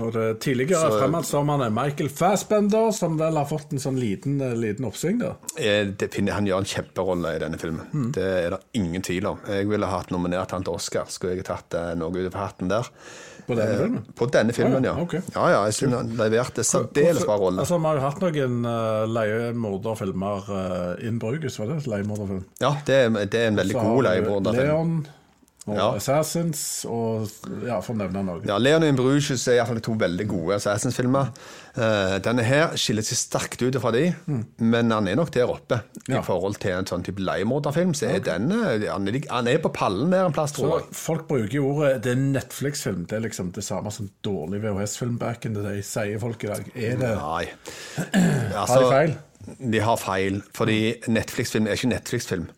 [0.00, 4.54] Og det tidligere Så- er Michael Fassbender, som vel har fått en sånn liten, eh,
[4.54, 5.34] liten oppsving da.
[5.58, 8.12] Eh, Det finner, han gjør en kjemperolle i denne filmen.
[8.12, 9.38] Det er det ingen tvil om.
[9.46, 11.04] Jeg ville hatt nominert han til Oscar.
[11.08, 12.88] Skulle jeg tatt eh, noe ut av hatten der.
[13.46, 14.04] På denne filmen?
[14.14, 15.06] På denne filmen, Ja, ja.
[15.12, 15.20] ja.
[15.34, 17.58] Ja, ja, jeg synes han leverte særdeles bra rolle.
[17.58, 22.44] Altså, Vi har jo hatt noen uh, leiemorderfilmer uh, innbrukes, var det et leiemorderfilm?
[22.60, 24.68] Ja, det er, det er en veldig god leiemorderfilm.
[24.68, 25.06] Leon
[25.66, 25.84] og Ja.
[25.94, 27.28] Assassins og
[27.64, 28.40] Ja, for å nevne noe.
[28.48, 31.28] Ja, Leon Bruges er iallfall to veldig gode Assassins-filmer.
[31.76, 34.08] Uh, denne her skiller seg sterkt ut fra de,
[34.58, 35.78] men han er nok der oppe.
[36.08, 36.18] Ja.
[36.18, 39.58] I forhold til en sånn type leiemorderfilm, så er denne, eh, han er, han er
[39.62, 40.88] på pallen der en plass, tror jeg.
[40.98, 43.06] folk bruker jo ordet Det er Netflix-film.
[43.06, 46.50] Det er liksom det samme som dårlig VHS-film back in the day, sier folk i
[46.50, 46.72] dag.
[46.74, 47.44] Er det Nei.
[48.10, 49.14] Har Altså, de feil?
[49.72, 52.48] De har feil, fordi Netflix-film er ikke Netflix-film.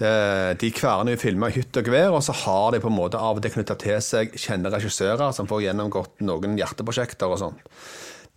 [0.00, 2.98] Eh, De kverner jo filmer i hytt og gevær, og så har de på en
[2.98, 7.40] måte av og til knytta til seg kjente regissører som får gjennomgått noen hjerteprosjekter og
[7.42, 7.56] sånn.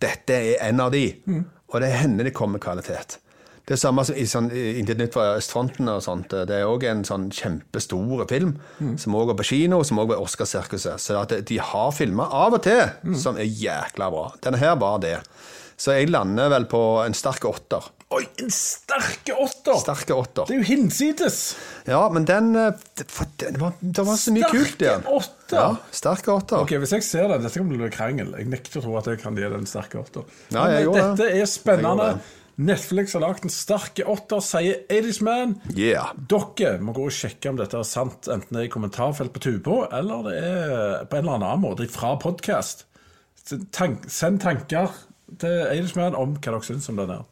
[0.02, 1.04] Dette er en av de,
[1.70, 3.18] og det hender det kommer kvalitet.
[3.62, 6.32] Det er samme som i sånn, Intet nytt fra østfronten og sånt.
[6.34, 8.56] Det er òg en sånn kjempestor film,
[8.98, 10.98] som òg går på kino, som òg var Oscarsirkuset.
[10.98, 14.32] Så at de har filmer av og til som er jækla bra.
[14.42, 15.20] Denne her var det.
[15.82, 17.88] Så jeg lander vel på en sterk åtter.
[18.14, 19.78] Oi, en sterke åtter!
[19.80, 20.44] Sterke åtter.
[20.46, 21.38] Det er jo hinsides!
[21.88, 23.26] Ja, men den eh, det, for
[23.58, 25.06] var, det var så mye Sterke kult igjen.
[25.10, 25.56] åtter?
[25.56, 26.62] Ja, sterke åtter.
[26.62, 28.30] Ok, Hvis jeg ser den, dette kan bli krangel.
[28.38, 30.28] Jeg nekter å tro at jeg kan gi den sterke åtter.
[30.52, 31.42] Ja, Men jeg gjorde dette det.
[31.42, 32.08] er spennende.
[32.62, 35.54] Netflix har lagd en sterke åtter, sier 80's Man.
[35.74, 36.12] Yeah.
[36.30, 39.42] Dere må gå og sjekke om dette er sant, enten det er i kommentarfelt på
[39.48, 42.84] Tubo, eller det er på en eller annen måte fra podkast.
[43.74, 44.92] Tank, send tanker
[45.40, 47.24] til 80's Man om hva dere syns om den her.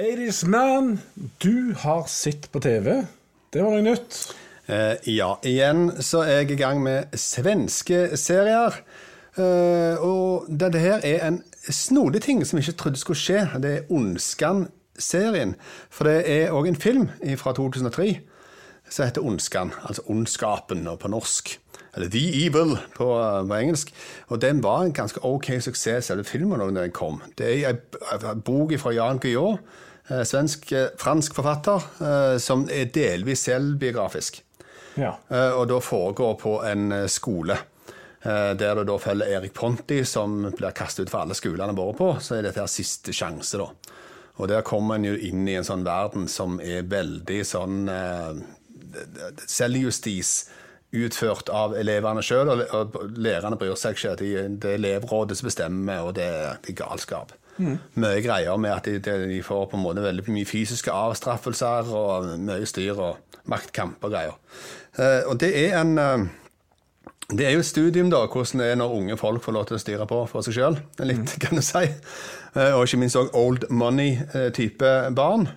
[0.00, 0.98] 80's Man,
[1.42, 3.04] du har sett på TV.
[3.54, 4.18] Det var noe nytt.
[4.66, 8.80] Eh, ja, igjen så er jeg i gang med svenske serier.
[9.38, 13.44] Eh, og dette her er en snodig ting som jeg ikke trodde skulle skje.
[13.62, 15.54] Det er Ondskan-serien.
[15.90, 18.16] For det er òg en film fra 2003
[18.90, 19.72] som heter Ondskan.
[19.84, 21.58] Altså Ondskapen på norsk.
[21.96, 23.06] Eller The Evil på,
[23.48, 23.92] på engelsk.
[24.26, 27.20] Og den var en ganske ok suksess, selve filmen, da den kom.
[27.38, 27.76] Det er
[28.18, 29.58] en bok fra Jan Guillou,
[30.08, 34.42] eh, svensk, eh, forfatter, eh, som er delvis selvbiografisk.
[34.94, 35.16] Ja.
[35.58, 37.56] Og da foregår på en skole.
[38.24, 42.12] Der det da følger Erik Ponti, som blir kastet ut fra alle skolene vært på.
[42.22, 43.66] Så er dette her siste sjanse, da.
[44.38, 47.90] Og der kommer en jo inn i en sånn verden som er veldig sånn
[49.50, 50.44] selvjustis
[50.94, 54.14] utført av elevene sjøl, og, lærerne bryr seg ikke.
[54.20, 54.28] De,
[54.62, 56.28] det er elevrådet som bestemmer, og det,
[56.66, 57.34] det er galskap.
[57.58, 58.98] Mye greier med at de,
[59.30, 64.10] de får på en måte veldig mye fysiske avstraffelser og mye styr og maktkamp og
[64.14, 64.34] greier.
[64.98, 66.24] Eh, og det er en eh,
[67.30, 69.78] det er jo et studium, da, hvordan det er når unge folk får lov til
[69.78, 70.74] å styre på for seg sjøl.
[71.08, 71.86] Litt, kan du si.
[72.54, 75.48] Eh, Og ikke minst òg old money-type barn.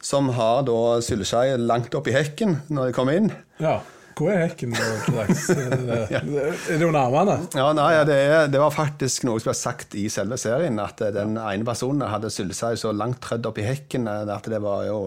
[0.00, 3.32] Som har da syleskei langt opp i hekken når de kommer inn.
[3.60, 3.80] ja.
[4.18, 5.46] Hvor er hekken nå til dags?
[6.20, 7.36] Er det under armene?
[7.56, 8.18] Ja, nei, det,
[8.52, 12.30] det, var faktisk noe som ble sagt i selve serien, at den ene personen hadde
[12.32, 14.98] seg så langt trødd opp i hekken at det var jo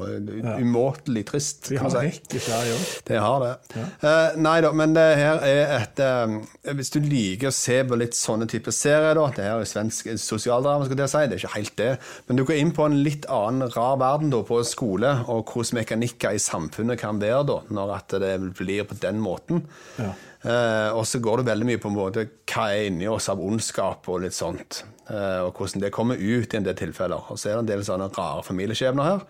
[0.59, 1.71] umåtelig trist.
[1.71, 2.85] Vi har hekk i Sverige òg.
[3.07, 3.51] Det har det.
[3.77, 3.85] Ja.
[4.03, 6.35] Uh, nei da, men det her er et uh,
[6.75, 10.11] Hvis du liker å se på litt sånne typer serier, da Det her er svensk
[10.21, 11.23] sosialdrama, skal jeg si.
[11.29, 11.89] Det er ikke helt det.
[12.27, 15.81] Men du går inn på en litt annen, rar verden da, på skole, og hvordan
[15.81, 19.65] mekanikker i samfunnet kan være da, når at det blir på den måten.
[19.97, 20.11] Ja.
[20.43, 23.41] Eh, og så går det veldig mye på en måte hva er inni oss av
[23.41, 24.83] ondskap og litt sånt.
[25.07, 27.31] Eh, og hvordan det kommer ut i en del tilfeller.
[27.31, 29.27] Og så er det en del sånne rare familieskjebner her.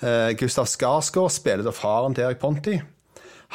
[0.00, 2.78] Eh, Gustav Skarsgård spiller da faren til Erik Ponti.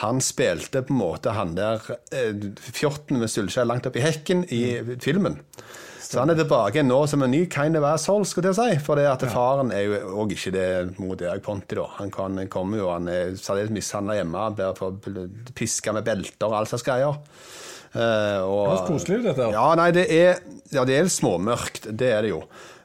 [0.03, 4.63] Han spilte på en måte han der eh, fjorten med sølvskjell langt oppi hekken i
[4.81, 4.95] mm.
[5.03, 5.39] filmen.
[6.05, 8.83] Så han er tilbake nå som en ny kind of asshole, skulle jeg si.
[8.85, 10.67] For det at faren er jo òg ikke det
[11.01, 11.87] mot Erik Ponti, da.
[11.97, 16.69] Han kan, kommer jo, han er særdeles mishandla hjemme, blir piska med belter og all
[16.69, 17.17] slags greier.
[17.95, 19.51] Uh, og, det er koselig, dette.
[19.55, 20.41] Ja, nei, det er,
[20.75, 21.87] ja, det er småmørkt.
[21.95, 22.41] Det er det jo.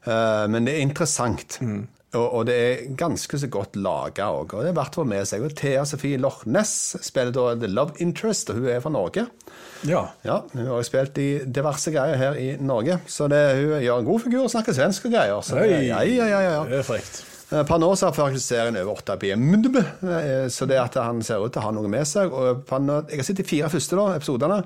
[0.06, 1.58] Uh, men det er interessant.
[1.60, 1.82] Mm.
[2.14, 4.54] Og, og, det er ganske så godt laga òg.
[4.54, 5.44] Og det er verdt å få med seg.
[5.46, 9.26] Og Thea Sofie Loch Ness spiller da The Love Interest, og hun er fra Norge.
[9.88, 10.04] Ja.
[10.26, 14.02] ja hun har jo spilt i diverse greier her i Norge, så det, hun gjør
[14.02, 15.42] en god figur og snakker svensk og greier.
[15.46, 16.62] Så det, ja, ja, ja, ja.
[16.68, 17.22] Det er frekt.
[17.50, 21.52] Eh, så har faktisk serien over 8 BM, eh, så det at han ser ut
[21.52, 22.30] til å ha noe med seg.
[22.30, 24.60] og nå, Jeg har sett de fire første da, episodene,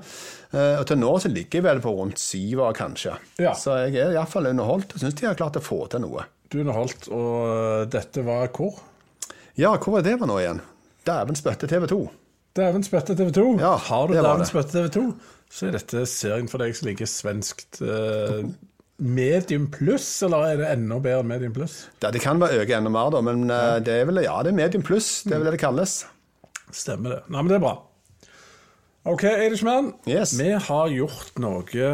[0.53, 3.17] eh, og til nå så ligger jeg vel på rundt syv, kanskje.
[3.39, 3.53] Ja.
[3.53, 6.27] Så jeg er iallfall underholdt og syns de har klart å få til noe.
[6.49, 8.77] Du underholdt, og dette var hvor?
[9.57, 10.61] Ja, hvor var det var nå igjen?
[11.05, 12.03] Dæven spøtte TV 2.
[12.55, 13.47] Dæven spøtte TV 2.
[13.59, 15.01] Ja, Har du Dæven spøtte TV 2,
[15.51, 18.45] så er dette serien for deg som liker svenskt uh,
[18.97, 21.81] medium pluss, eller er det enda bedre medium pluss?
[22.03, 24.53] Ja, det kan være øke enda mer, da, men uh, det er vel ja, det
[24.53, 25.25] er medium pluss.
[25.27, 25.97] Det er vel det det kalles.
[26.71, 27.19] Stemmer det.
[27.27, 27.75] Nei, men det er bra.
[29.05, 29.91] OK, Eidishman.
[30.09, 30.37] Yes.
[30.39, 31.89] Vi har gjort noe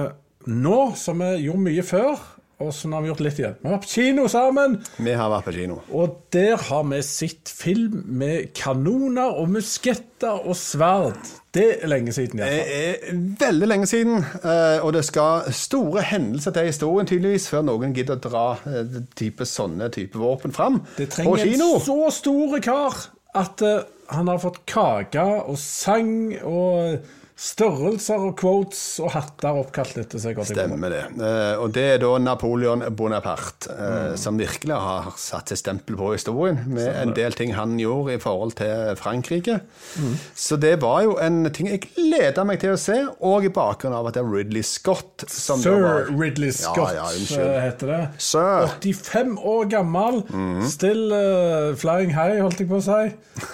[0.46, 2.22] nå som vi gjorde mye før.
[2.62, 3.58] Og så har vi gjort litt igjen.
[3.62, 4.80] Vi har vært på kino sammen.
[5.02, 5.78] Vi har vært på kino.
[5.98, 11.20] Og der har vi sett film med kanoner og musketter og sverd.
[11.52, 12.40] Det er lenge siden.
[12.40, 14.22] Det er veldig lenge siden.
[14.24, 19.02] Eh, og det skal store hendelser til historien tydeligvis før noen gidder å dra eh,
[19.20, 21.02] type, sånne type våpen fram på kino.
[21.02, 23.02] Det trenger en så stor kar
[23.42, 27.04] at uh, han har fått kake og sang og
[27.42, 30.38] Størrelser og quotes og hatter oppkalt etter seg.
[30.46, 31.02] Stemmer det.
[31.26, 34.18] Eh, og det er da Napoleon Bonaparte mm.
[34.22, 37.00] som virkelig har satt sitt stempel på historien med Stemmer.
[37.02, 39.58] en del ting han gjorde i forhold til Frankrike.
[39.98, 40.14] Mm.
[40.38, 43.98] Så det var jo en ting jeg gleda meg til å se, og i bakgrunn
[43.98, 47.94] av at det er Ridley Scott som Sir var, Ridley Scott ja, ja, eh, heter
[47.96, 48.02] det.
[48.22, 48.70] Sir.
[48.78, 50.62] 85 år gammel, mm.
[50.70, 53.02] still uh, flying high, holdt jeg på å si.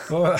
[0.18, 0.34] Og,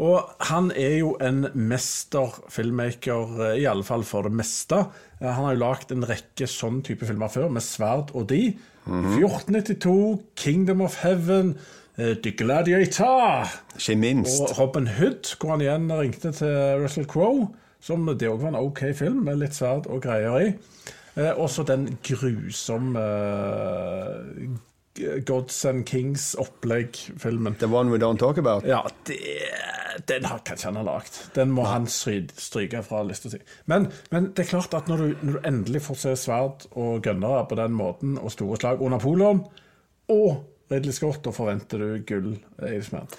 [0.00, 4.86] og han er jo en mester filmmaker, eh, i alle fall for det meste.
[5.20, 8.56] Eh, han har jo lagd en rekke sånn type filmer før, med sverd og de.
[8.86, 9.18] Mm -hmm.
[9.18, 11.58] 1492, Kingdom of Heaven,
[11.98, 14.40] uh, The Gladiator Ikke minst.
[14.40, 17.48] Og Robin Hood, hvor han igjen ringte til Russell Crowe.
[17.80, 20.54] Som det òg var en OK film, med litt sverd og greier i.
[21.16, 23.00] Eh, også den grusomme
[25.26, 27.56] Gods and Kings-opplegg-filmen.
[27.58, 28.64] The one we don't talk about?
[28.64, 29.18] Ja, det,
[30.08, 31.18] den har kanskje han har lagd.
[31.36, 33.40] Den må han stryke fra lista si.
[33.70, 37.06] Men, men, det er klart at når du, når du endelig får se sverd og
[37.06, 39.42] gønnere på den måten, og store slag, under Napoleon,
[40.12, 40.30] og
[40.70, 43.10] Ridley Scott, da forventer du gull, Eidesmann?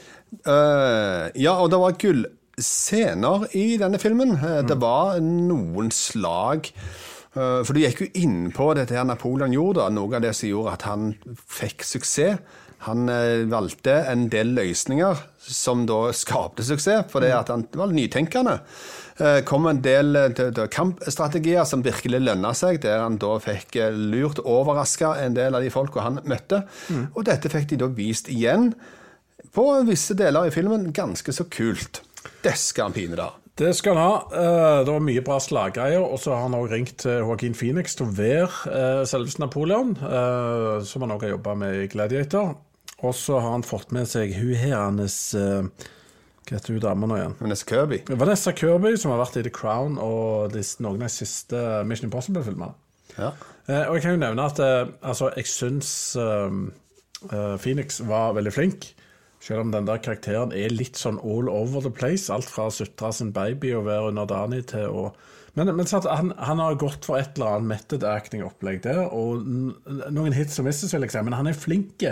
[0.43, 4.35] Uh, ja, og det var gullscener i denne filmen.
[4.35, 4.71] Uh, mm.
[4.71, 6.73] Det var noen slag
[7.37, 10.49] Uh, for du gikk jo inn på dette her Napoleon gjorde, noe av det som
[10.49, 12.39] gjorde at han fikk suksess.
[12.85, 18.59] Han eh, valgte en del løsninger som da skapte suksess, fordi at han var nytenkende.
[19.17, 20.13] Eh, kom en del
[20.73, 25.65] kampstrategier som virkelig lønna seg, der han da fikk lurt og overraska en del av
[25.65, 26.61] de folka han møtte.
[26.91, 27.09] Mm.
[27.15, 28.71] Og dette fikk de da vist igjen
[29.57, 30.91] på visse deler i filmen.
[30.93, 32.03] Ganske så kult.
[32.43, 33.31] Det skal han pine da.
[33.57, 34.17] Det skal han ha.
[34.37, 36.03] Eh, det var mye bra slaggreier.
[36.03, 39.95] Og så har han også ringt til Joaquin Phoenix til å være eh, selveste Napoleon,
[39.97, 42.53] eh, som han også har jobba med i Gladiator.
[43.05, 47.19] Og så har han fått med seg hun her hennes Hva heter hun dama nå
[47.19, 47.35] igjen?
[47.43, 48.01] Vanessa Kirby.
[48.09, 52.73] Vanessa Kirby, som har vært i The Crown og noen av de siste Mission Impossible-filmene.
[53.17, 53.33] Ja.
[53.89, 55.91] Og jeg kan jo nevne at altså, jeg syns
[57.61, 58.89] Phoenix var veldig flink.
[59.43, 62.31] Selv om den der karakteren er litt sånn all over the place.
[62.33, 65.09] Alt fra å sutre sin baby og være underdanig til å
[65.57, 69.41] Men, men han, han, har gått for et eller annet method acting-opplegg der, og
[70.13, 71.23] noen hits og misses, vil jeg si.
[71.25, 72.03] Men han er flink,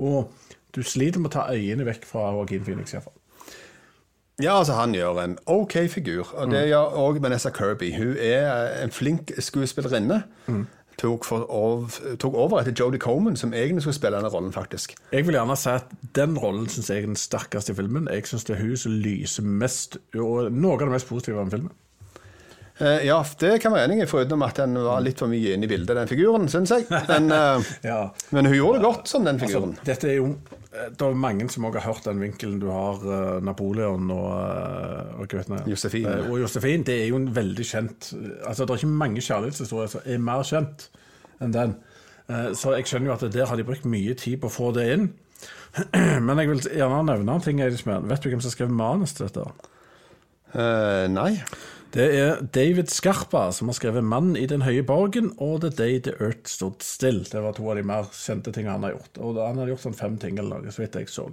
[0.00, 0.32] og
[0.74, 3.16] du sliter med å ta øynene vekk fra Joaquin Phoenix, iallfall.
[4.40, 6.30] Ja, altså Han gjør en OK figur.
[6.34, 7.92] Og det gjør òg Vanessa Kirby.
[7.96, 10.22] Hun er en flink skuespillerinne.
[11.00, 14.92] Tok, for, ov, tok over etter Jodie Coman, som egentlig skulle spille denne rollen, faktisk.
[15.12, 18.08] Jeg vil gjerne si at den rollen syns jeg er den sterkeste i filmen.
[18.12, 21.56] Jeg syns det er hun som lyser mest, og noe av det mest positive med
[21.56, 21.72] filmen.
[22.80, 25.66] Eh, ja, det kan være enig i, foruten at den var litt for mye inne
[25.66, 26.86] i bildet, den figuren, syns jeg.
[27.10, 27.98] Men, eh, Ja.
[28.32, 29.74] men hun gjorde det godt som den Altså, figuren.
[29.84, 30.30] dette er jo
[30.72, 33.04] eh, Det er mange som også har hørt den vinkelen du har,
[33.44, 36.06] Napoleon og, og, hva vet jeg, Josefin.
[36.08, 36.84] eh, og Josefin.
[36.88, 38.12] Det er jo en veldig kjent
[38.46, 40.88] Altså, Det er ikke mange kjærlighetshistorier som er mer kjent
[41.40, 41.76] enn den.
[42.54, 44.84] Så jeg skjønner jo at der har de brukt mye tid på å få det
[44.94, 45.08] inn.
[46.26, 47.58] Men jeg vil gjerne nevne en ting.
[47.58, 49.46] Vet du hvem som skrev manus til dette?
[50.54, 51.32] Uh, nei.
[51.90, 55.98] Det er David Skarpa som har skrevet 'Mann i den høye borgen' og 'The Day
[55.98, 57.26] the Earth Stood Still'.
[57.26, 59.18] Det var to av de mer kjente tingene han har gjort.
[59.18, 61.26] Og han har gjort sånn fem ting eller noe, så vidt jeg så.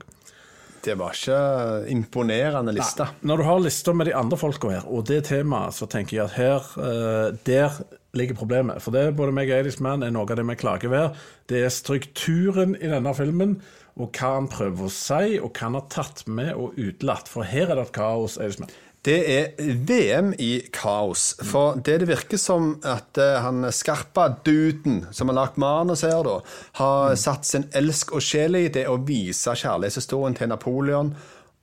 [0.82, 3.06] Det var ikke imponerende liste.
[3.22, 6.26] Når du har lister med de andre folka her, og det temaet, så tenker jeg
[6.26, 7.72] at her eh, Der
[8.14, 8.82] ligger problemet.
[8.82, 11.18] For det både meg og Eidisman er noe av det vi klager ved.
[11.46, 13.62] Det er strukturen i denne filmen,
[13.98, 17.30] og hva han prøver å si, og hva han har tatt med og utelatt.
[17.30, 18.74] For her er det et kaos, Eidisman.
[19.08, 21.30] Det er VM i kaos.
[21.48, 26.42] For det det virker som at eh, han Skarpa-duden som har lagt manus her, da,
[26.82, 31.16] har satt sin elsk og sjel i det å vise kjærlighetshistorien til Napoleon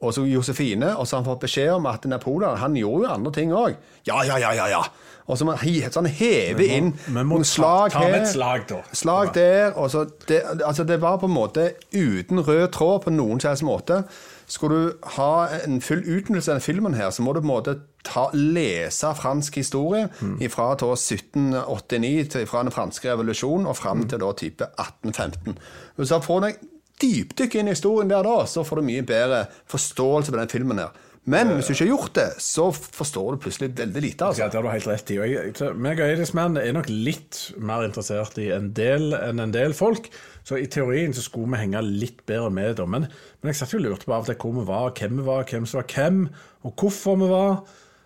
[0.04, 3.12] og så Josefine, og så har han fått beskjed om at Napoleon han gjorde jo
[3.14, 3.76] andre ting òg.
[4.08, 4.82] Ja, ja, ja, ja, ja.
[5.24, 9.72] Og så han hever inn noen slag her, slag, slag der.
[9.80, 13.54] Og så det, altså det var på en måte uten rød tråd på noen som
[13.54, 14.02] helst måte.
[14.46, 17.76] Skulle du ha en full utnyttelse av filmen, her, så må du på en måte
[18.04, 20.08] ta, lese fransk historie
[20.52, 25.58] fra 1789, til, fra den franske revolusjonen og fram til da type 1815.
[25.96, 26.62] Hvis du får deg
[27.02, 30.84] dypdykk inn i historien der da, så får du mye bedre forståelse på den filmen
[30.84, 30.94] her.
[31.24, 34.26] Men hvis du ikke har gjort det, så forstår du plutselig veldig lite.
[34.26, 34.48] Ja, altså.
[34.52, 35.16] det har du helt rett i.
[35.22, 39.54] Og jeg, meg og Eidisman er nok litt mer interessert i en del enn en
[39.54, 40.10] del folk.
[40.44, 42.84] Så i teorien så skulle vi henge litt bedre med, da.
[42.88, 43.06] Men,
[43.40, 45.24] men jeg satt jo og lurte på av og til hvor vi var, hvem vi
[45.28, 46.20] var, hvem som var hvem,
[46.68, 47.56] og hvorfor vi var.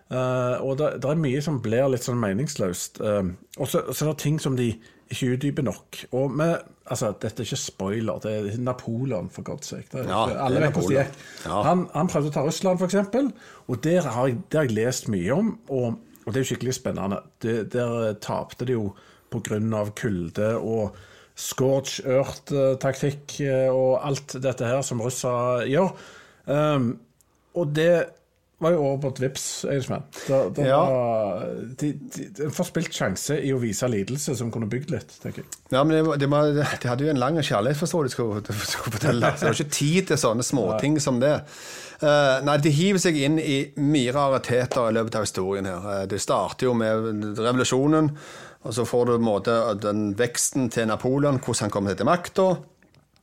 [0.09, 3.01] Uh, og det, det er mye som blir litt sånn meningsløst.
[3.03, 4.71] Uh, og så så er det ting som de
[5.09, 5.99] ikke utdyper nok.
[6.15, 6.47] Og vi,
[6.85, 9.93] altså, dette er ikke spoiler, det er Napoleon, for godt sikt.
[9.93, 11.21] Det Ja, alle vet hvordan det gikk.
[11.45, 11.61] Ja.
[11.65, 15.09] Han, han prøvde å ta Russland, f.eks., og der har, jeg, det har jeg lest
[15.11, 15.53] mye om.
[15.67, 17.21] Og, og det er jo skikkelig spennende.
[17.41, 18.91] Det, der tapte de jo
[19.29, 19.83] pga.
[19.97, 20.97] kulde og
[21.39, 23.37] scorch earth-taktikk
[23.71, 25.93] og alt dette her som russere gjør.
[26.49, 26.89] Um,
[27.55, 27.93] og det
[28.59, 30.03] var jo over på et vips, Eidsmann.
[30.27, 30.79] Det, Ja.
[30.83, 31.45] var
[31.79, 35.51] de, de, En forspilt sjanse i å vise lidelse som kunne bygd litt, tenker jeg.
[35.71, 39.31] Ja, men det, det, var, de hadde jo en lang kjærlighetsforståelse, jeg skulle fortelle.
[39.37, 41.37] Så det var ikke tid til sånne småting som det.
[42.03, 45.87] Uh, nei, de hiver seg inn i mye rariteter i løpet av historien her.
[45.95, 48.11] Eh, det starter jo med revolusjonen,
[48.63, 52.49] og så får du måte den veksten til Napoleon, hvordan han kommer til makta.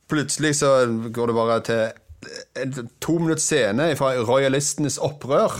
[0.09, 0.71] Plutselig så
[1.13, 1.83] går det bare til
[2.57, 5.59] en to minutts scene fra royalistenes opprør.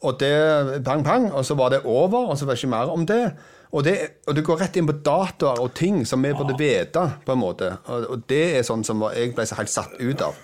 [0.00, 2.92] Og det pang, pang, og så var det over, og så var det ikke mer
[2.92, 3.24] om det.
[3.70, 7.04] Og det, og det går rett inn på datoer og ting som vi burde vite,
[7.26, 7.74] på en måte.
[7.86, 10.38] Og, og det er sånn som jeg ble så helt satt ut av.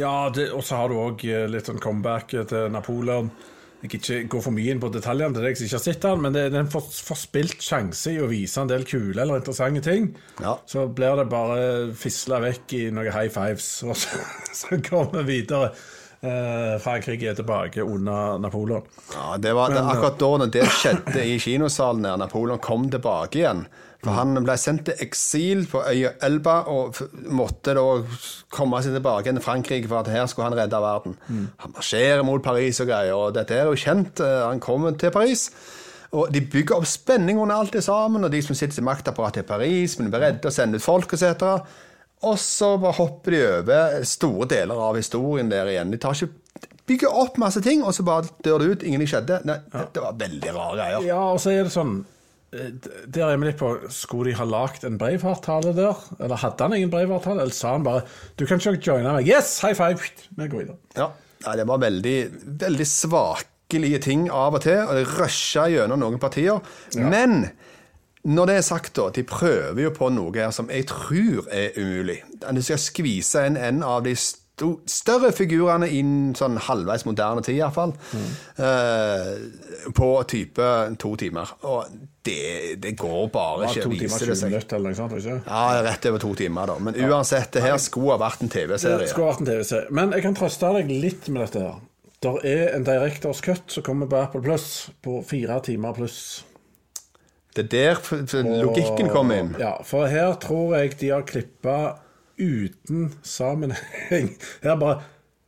[0.00, 3.28] Ja, det, og så har du òg litt sånn comeback til Napoleon.
[3.82, 6.04] Jeg kan ikke gå for mye inn på detaljene til deg som ikke har sett
[6.04, 9.40] den, men det, er en for, forspilt sjanse i å vise en del kule eller
[9.40, 10.12] interessante ting.
[10.38, 10.54] Ja.
[10.70, 11.64] Så blir det bare
[11.98, 14.22] fisla vekk i noen high fives, og så,
[14.54, 15.72] så går vi videre.
[16.22, 18.86] Eh, Frankrike er tilbake under Napoleon.
[19.10, 23.40] Ja, det var det, akkurat da når det skjedde i kinosalen der Napoleon kom tilbake
[23.40, 23.64] igjen.
[24.02, 26.96] For han ble sendt til eksil på øya Elba og
[27.30, 27.84] måtte da
[28.50, 31.14] komme seg tilbake til Frankrike for at her skulle han redde verden.
[31.62, 34.18] Han marsjerer mot Paris og greier, og dette er jo kjent.
[34.20, 35.50] eh, Han kommer til Paris.
[36.12, 39.44] Og De bygger opp spenning under alt det sammen, og de som sitter til maktapparatet
[39.44, 41.62] i Paris, men er redde og sender ut folk etc.
[42.22, 45.90] Og så bare hopper de over store deler av historien der igjen.
[45.94, 46.28] De tar ikke
[46.86, 48.82] bygger opp masse ting, og så bare dør det ut.
[48.82, 49.40] Ingenting skjedde.
[49.46, 49.60] Nei,
[49.94, 51.06] Det var veldig rare greier.
[51.06, 52.04] Ja, og så er det sånn
[52.52, 56.02] Der er vi litt på Skulle de ha lagd en Breivart-tale der?
[56.18, 57.46] Eller hadde han ingen Breivart-tale?
[57.46, 58.04] Eller sa han bare
[58.36, 59.28] Du kan ikke joine meg.
[59.28, 60.04] Yes, high five!
[60.36, 60.76] Vi går videre.
[60.98, 61.08] Ja.
[61.46, 62.16] Nei, det var veldig,
[62.60, 66.60] veldig svakelige ting av og til, og det rusha gjennom noen partier.
[66.94, 67.48] Men
[68.22, 71.74] når det er sagt, da, de prøver jo på noe her som jeg tror er
[71.80, 72.20] umulig.
[72.44, 74.41] De skal skvise inn en av de sto
[74.86, 77.94] større figurene i en sånn halvveis moderne tid, iallfall.
[78.60, 79.30] Eh,
[79.96, 80.66] på type
[81.02, 81.50] to timer.
[81.66, 81.86] Og
[82.22, 84.50] det, det går bare Ja, ikke, viser 20 det seg.
[84.52, 85.16] minutter eller noe sånt.
[85.18, 85.38] ikke?
[85.48, 86.76] Ja, rett over to timer, da.
[86.78, 89.08] Men uansett, det her skulle ha vært en TV-serie.
[89.10, 89.90] skulle vært en TV-serie.
[89.90, 91.80] Men jeg kan trøste deg litt med dette her.
[92.22, 94.68] Der er en Directors Cut som kommer på Apple Plus
[95.02, 96.44] på fire timer pluss.
[97.52, 99.50] Det er der logikken kommer inn.
[99.60, 101.74] Ja, for her tror jeg de har klippa
[102.42, 104.34] uten sammenheng.
[104.62, 105.00] Her bare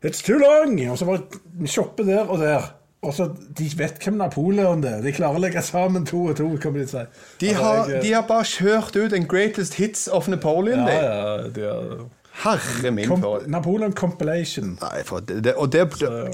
[0.05, 0.77] It's too long!
[0.91, 2.75] Og så bare shoppe der og der.
[3.05, 3.25] Og så,
[3.59, 5.01] De vet hvem Napoleon er.
[5.05, 6.47] De klarer å legge sammen to og to.
[6.61, 6.97] kan de si.
[7.41, 10.79] De Altså, har, jeg- de har bare kjørt ut en greatest hits of Napoleon.
[10.79, 10.93] ja, de.
[10.93, 12.05] ja, de har,
[12.43, 14.73] Herre min Kom, for Napoleon Compilation.
[14.81, 15.85] Nei, for det, det, og det,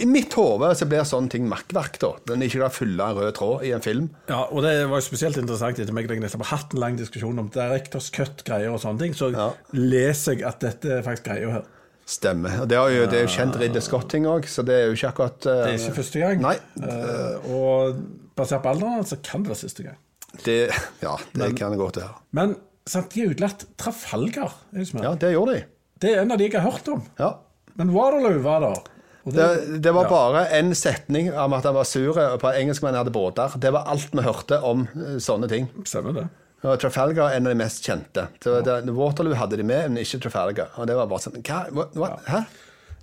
[0.00, 2.12] I mitt hode så blir sånne ting makkverk, da.
[2.30, 4.06] Den ikke klarer fulle rød tråd i en film.
[4.30, 6.96] Ja, og det var jo spesielt interessant etter meg jeg nettopp har hatt en lang
[6.98, 9.50] diskusjon om Directors Cut-greier og sånne ting, så Ja.
[9.76, 11.68] leser jeg at dette er faktisk greia her.
[12.10, 12.62] Stemmer.
[12.62, 14.96] Og det, er jo, det er jo kjent Ridder Scott-ting òg, så det er jo
[14.96, 16.40] ikke akkurat uh, Det er ikke første gang.
[16.42, 16.56] Nei.
[16.80, 18.00] Uh, og
[18.40, 20.00] basert på alderen så kan det være siste gang.
[20.42, 20.56] Det,
[21.02, 22.16] ja, det kan det godt være.
[22.34, 22.56] Men
[22.90, 24.56] har utelatt Trafalgar.
[24.72, 25.06] Er det, som er.
[25.06, 25.62] Ja, det gjorde de.
[26.00, 27.04] Det er en av de jeg har hørt om.
[27.20, 27.34] Ja.
[27.78, 28.82] Men Waterloo var der.
[29.30, 29.46] Det,
[29.84, 30.10] det var ja.
[30.10, 33.52] bare en setning om at han var sur på at engelskmenn hadde båter.
[33.60, 35.68] Det var alt vi hørte om eh, sånne ting.
[35.84, 36.26] Stemmer det.
[36.60, 38.26] Og Trafalgar er en av de mest kjente.
[38.40, 40.74] Det, det, Waterloo hadde de med, men ikke Trafalgar.
[40.80, 41.62] Og det var bare sånn Hva?
[41.96, 42.10] Hva?
[42.28, 42.42] Hæ?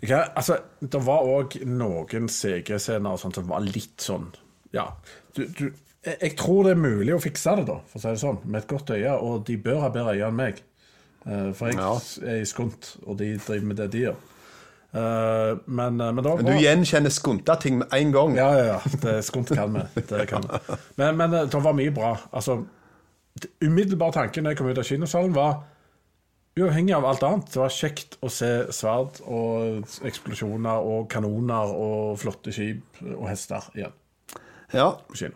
[0.05, 4.29] Ja, altså, det var òg noen CG-scener og sånt som var litt sånn
[4.75, 4.91] Ja.
[5.33, 5.71] Du, du,
[6.05, 8.61] jeg tror det er mulig å fikse det, da, for å si det sånn, med
[8.61, 9.15] et godt øye.
[9.17, 10.61] Og de bør ha bedre øye enn meg.
[11.27, 11.77] Eh, for jeg
[12.23, 14.17] er i skunt, og de driver med det de gjør.
[14.97, 18.35] Eh, men, eh, men det var Du gjenkjenner skunta ting med en gang.
[18.39, 18.79] Ja, ja, ja.
[19.03, 20.01] Det skunt kan vi.
[20.07, 20.77] Det kan vi.
[20.95, 22.13] Men, men det var mye bra.
[22.31, 22.61] Altså,
[23.61, 25.59] umiddelbar tanke når jeg kom ut av kinosalen, var
[26.57, 27.51] uavhengig av alt annet.
[27.53, 33.67] Det var kjekt å se sverd og eksplosjoner og kanoner og flotte skip og hester
[33.75, 33.93] igjen
[34.73, 34.87] Ja.
[35.07, 35.35] på kino.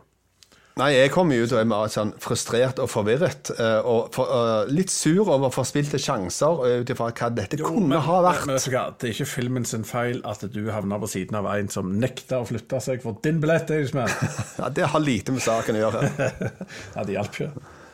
[0.80, 3.52] Nei, jeg kom jo ut og er mer sånn frustrert og forvirret.
[3.60, 8.00] eh, Og for, uh, litt sur over forspilte sjanser ut ifra hva dette kunne men,
[8.06, 8.46] ha vært.
[8.48, 11.68] Men men, det er ikke filmen sin feil at du havna på siden av en
[11.70, 13.70] som nekta å flytte seg for din billett.
[14.62, 16.10] Ja, det har lite med saken å gjøre.
[16.96, 17.52] Ja, det hjalp ikke.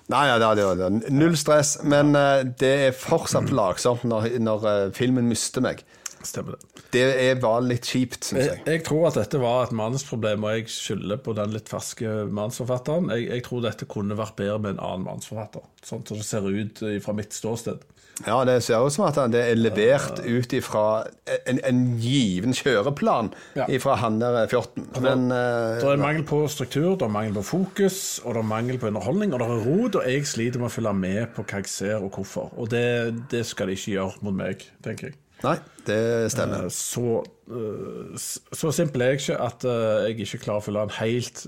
[0.07, 1.79] Nei, ja, det, det, det, null stress.
[1.83, 5.81] Men uh, det er fortsatt plagsomt når, når uh, filmen mister meg.
[6.25, 6.83] Stemmer det.
[6.91, 8.63] Det er bare litt kjipt, syns Jeg, jeg.
[8.77, 13.11] jeg tror at dette var et manusproblem, og jeg skylder på den litt ferske manusforfatteren.
[13.13, 16.47] Jeg, jeg tror dette kunne vært bedre med en annen manusforfatter, sånn som det ser
[16.49, 17.85] ut eh, fra mitt ståsted.
[18.25, 21.03] Ja, Det ser ut som at det er levert ut ifra
[21.45, 23.67] en, en given kjøreplan Ja.
[23.69, 24.87] ifra han der fjorten.
[25.05, 28.49] Men eh, Det er mangel på struktur, det er mangel på fokus, og det er
[28.49, 31.45] mangel på underholdning, og det er rot, og jeg sliter med å følge med på
[31.45, 32.49] hva jeg ser og hvorfor.
[32.57, 32.85] Og det,
[33.29, 35.19] det skal de ikke gjøre mot meg, tenker jeg.
[35.43, 36.63] Nei, det stemmer.
[36.65, 38.17] Eh, Så, eh,
[38.57, 41.45] så simpel er jeg ikke at eh, jeg ikke klarer å følge en helt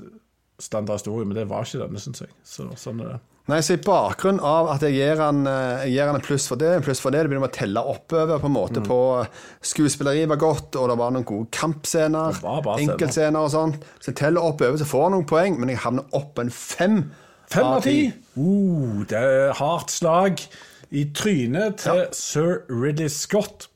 [0.59, 2.29] standard historie, men det var ikke denne, syns jeg.
[2.43, 3.19] Så, sånn er det.
[3.49, 6.59] Nei, så I bakgrunn av at jeg gir han, jeg gir han en pluss for
[6.61, 8.57] det, en pluss for det, det begynner å telle oppover på en Mm.
[8.59, 8.97] måte på
[9.65, 12.37] skuespilleriet var godt, og det var noen gode kampscener,
[12.75, 13.73] enkeltscener og sånn.
[13.97, 16.53] Så jeg teller oppover, så får jeg noen poeng, men jeg havner opp på en
[16.53, 16.99] fem.
[17.49, 18.11] Fem av ti.
[18.37, 20.43] Uh, det er hardt slag
[20.93, 23.68] i trynet til sir Ridley Scott.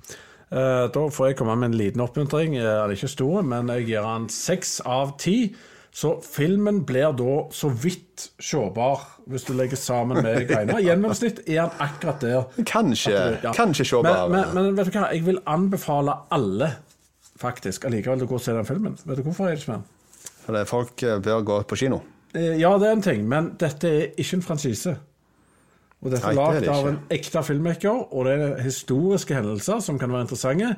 [0.53, 2.53] Eh, da får jeg komme med en liten oppmuntring.
[2.59, 5.37] Den er ikke stor, men jeg gir han seks av ti.
[5.93, 10.79] Så filmen blir da så vidt sjåbar, hvis du legger sammen med greiene.
[10.81, 12.47] Gjennomsnitt er han akkurat der.
[12.69, 13.53] Kanskje, du- ja.
[13.53, 16.71] kanskje se men, men, men vet du hva, jeg vil anbefale alle
[17.43, 18.97] faktisk allikevel å gå og se den filmen.
[19.05, 19.53] Vet du hvorfor?
[20.43, 22.01] For det, folk eh, bør gå på kino.
[22.33, 24.95] Eh, Ja, det er en ting, men dette er ikke en franchise.
[26.03, 30.11] Og dette er lagd av en ekte filmmaker, og det er historiske hendelser som kan
[30.11, 30.73] være interessante.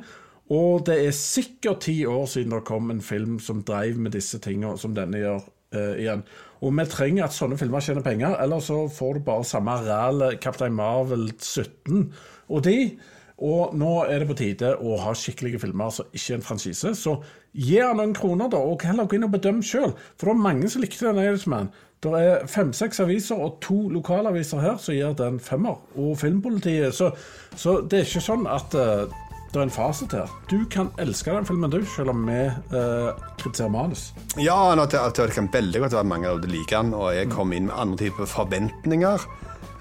[0.54, 4.38] Og det er sikkert ti år siden det kom en film som dreiv med disse
[4.44, 5.40] tingene som denne gjør
[5.74, 6.22] eh, igjen.
[6.62, 10.36] Og vi trenger at sånne filmer tjener penger, eller så får du bare samme ræle
[10.42, 12.14] Captain Marvel 17
[12.54, 12.78] og de.
[13.44, 16.94] Og nå er det på tide å ha skikkelige filmer, altså ikke en franchise.
[16.96, 17.18] Så
[17.52, 19.92] gi han noen kroner, da, og heller gå inn og bedøm sjøl.
[20.16, 21.74] For det er mange som likte den Irishman.
[22.04, 25.80] Det er fem-seks aviser og to lokalaviser her som gir den femmer.
[25.98, 26.96] Og Filmpolitiet.
[26.96, 27.12] Så,
[27.58, 29.08] så det er ikke sånn at uh,
[29.56, 30.32] det er en fasit her.
[30.52, 32.42] Du kan elske den filmen, du, selv om vi
[32.76, 34.10] uh, kritiserer manus.
[34.38, 37.70] Ja, det, kan veldig godt være mange av dere liker den, og jeg kom inn
[37.72, 39.28] med andre typer forventninger.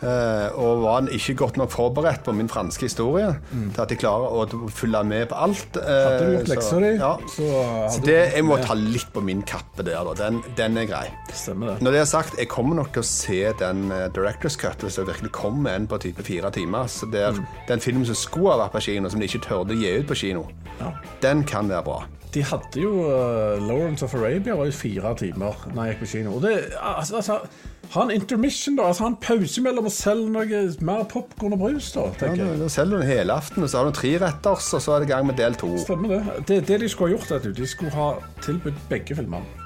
[0.03, 4.35] Eh, og var ikke godt nok forberedt på min franske historie til at jeg klarer
[4.35, 5.77] å følge med på alt.
[5.77, 7.13] eh, Hadde du gjort leksa di, Ja.
[7.29, 10.15] så Så det, jeg må ta litt på min kappe der, da.
[10.15, 11.07] Den, den er grei.
[11.33, 11.83] Stemmer det.
[11.83, 14.97] Når det er sagt, jeg kommer nok til å se den eh, Directors Cut hvis
[14.97, 16.87] det virkelig kommer en på type fire timer.
[16.89, 17.47] Så det er Mm.
[17.69, 20.07] Den filmen som skulle ha vært på kino, som de ikke tørde å gi ut
[20.07, 20.45] på kino,
[20.81, 20.93] Ja.
[21.21, 22.05] den kan være bra.
[22.35, 26.11] De hadde jo uh, Lawrence of Arabia var jo fire timer da jeg gikk på
[26.11, 26.35] kino.
[26.35, 27.39] Og det, altså, altså,
[27.95, 28.89] Ha en intermission, da.
[28.91, 32.09] Altså Ha en pause mellom å selge noe mer popkorn og brus, da.
[32.19, 32.57] Tenker jeg.
[32.63, 35.11] Ja, selger du hele helaften, og så har du tre retters, og så er det
[35.13, 35.71] gang med del to.
[35.79, 36.23] Stemmer det.
[36.49, 36.59] det.
[36.73, 38.09] Det de skulle ha gjort, vet du, de skulle ha
[38.43, 39.63] tilbudt begge filmene.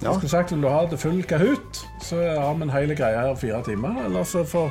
[0.00, 0.14] Ja.
[0.14, 3.34] Skulle sagt vil du ha det full Kahoot, så har vi en hel greie her
[3.40, 4.04] fire timer.
[4.06, 4.70] Eller så får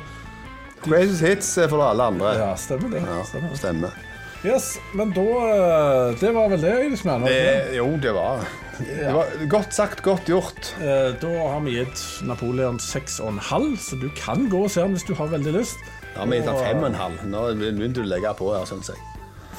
[0.80, 2.32] Greatest hits er for alle andre.
[2.38, 3.02] Ja, stemmer det.
[3.04, 3.56] Ja, Stemmer.
[3.60, 3.98] stemmer.
[4.44, 7.26] Yes, men da eh, Det var vel det, Øynesmann?
[7.28, 8.46] Det, jo, det var,
[8.80, 10.70] det var Godt sagt, godt gjort.
[10.80, 15.04] Eh, Da har vi gitt Napoleon 6,5, så du kan gå og se den hvis
[15.04, 15.84] du har veldig lyst.
[16.14, 17.20] Da har Vi gitt den fem og en halv.
[17.28, 19.04] Nå begynte du å legge på her, syns jeg.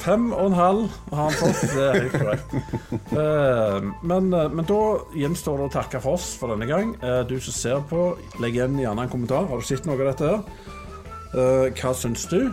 [0.02, 2.58] Fem og en halv har han fått, det er helt korrekt.
[3.14, 4.80] Eh, men, eh, men da
[5.14, 6.96] gjenstår det å takke for oss for denne gang.
[7.06, 8.08] Eh, du som ser på,
[8.42, 9.46] legg igjen gjerne en kommentar.
[9.46, 10.42] Har du sett noe av dette her?
[11.38, 12.50] Eh, hva syns du?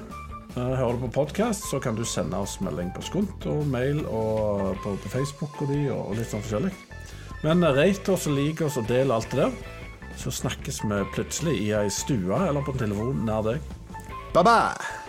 [0.58, 4.02] Eh, hører du på podkast, så kan du sende oss melding på Skunt og mail
[4.08, 6.72] og på, på Facebook og de, og litt sånn forskjellig.
[7.44, 9.54] Men eh, rate oss og lik oss og del alt det der.
[10.20, 13.78] Så snakkes vi plutselig i ei stue eller på en telefon nær deg.
[14.34, 15.09] Bye-bye.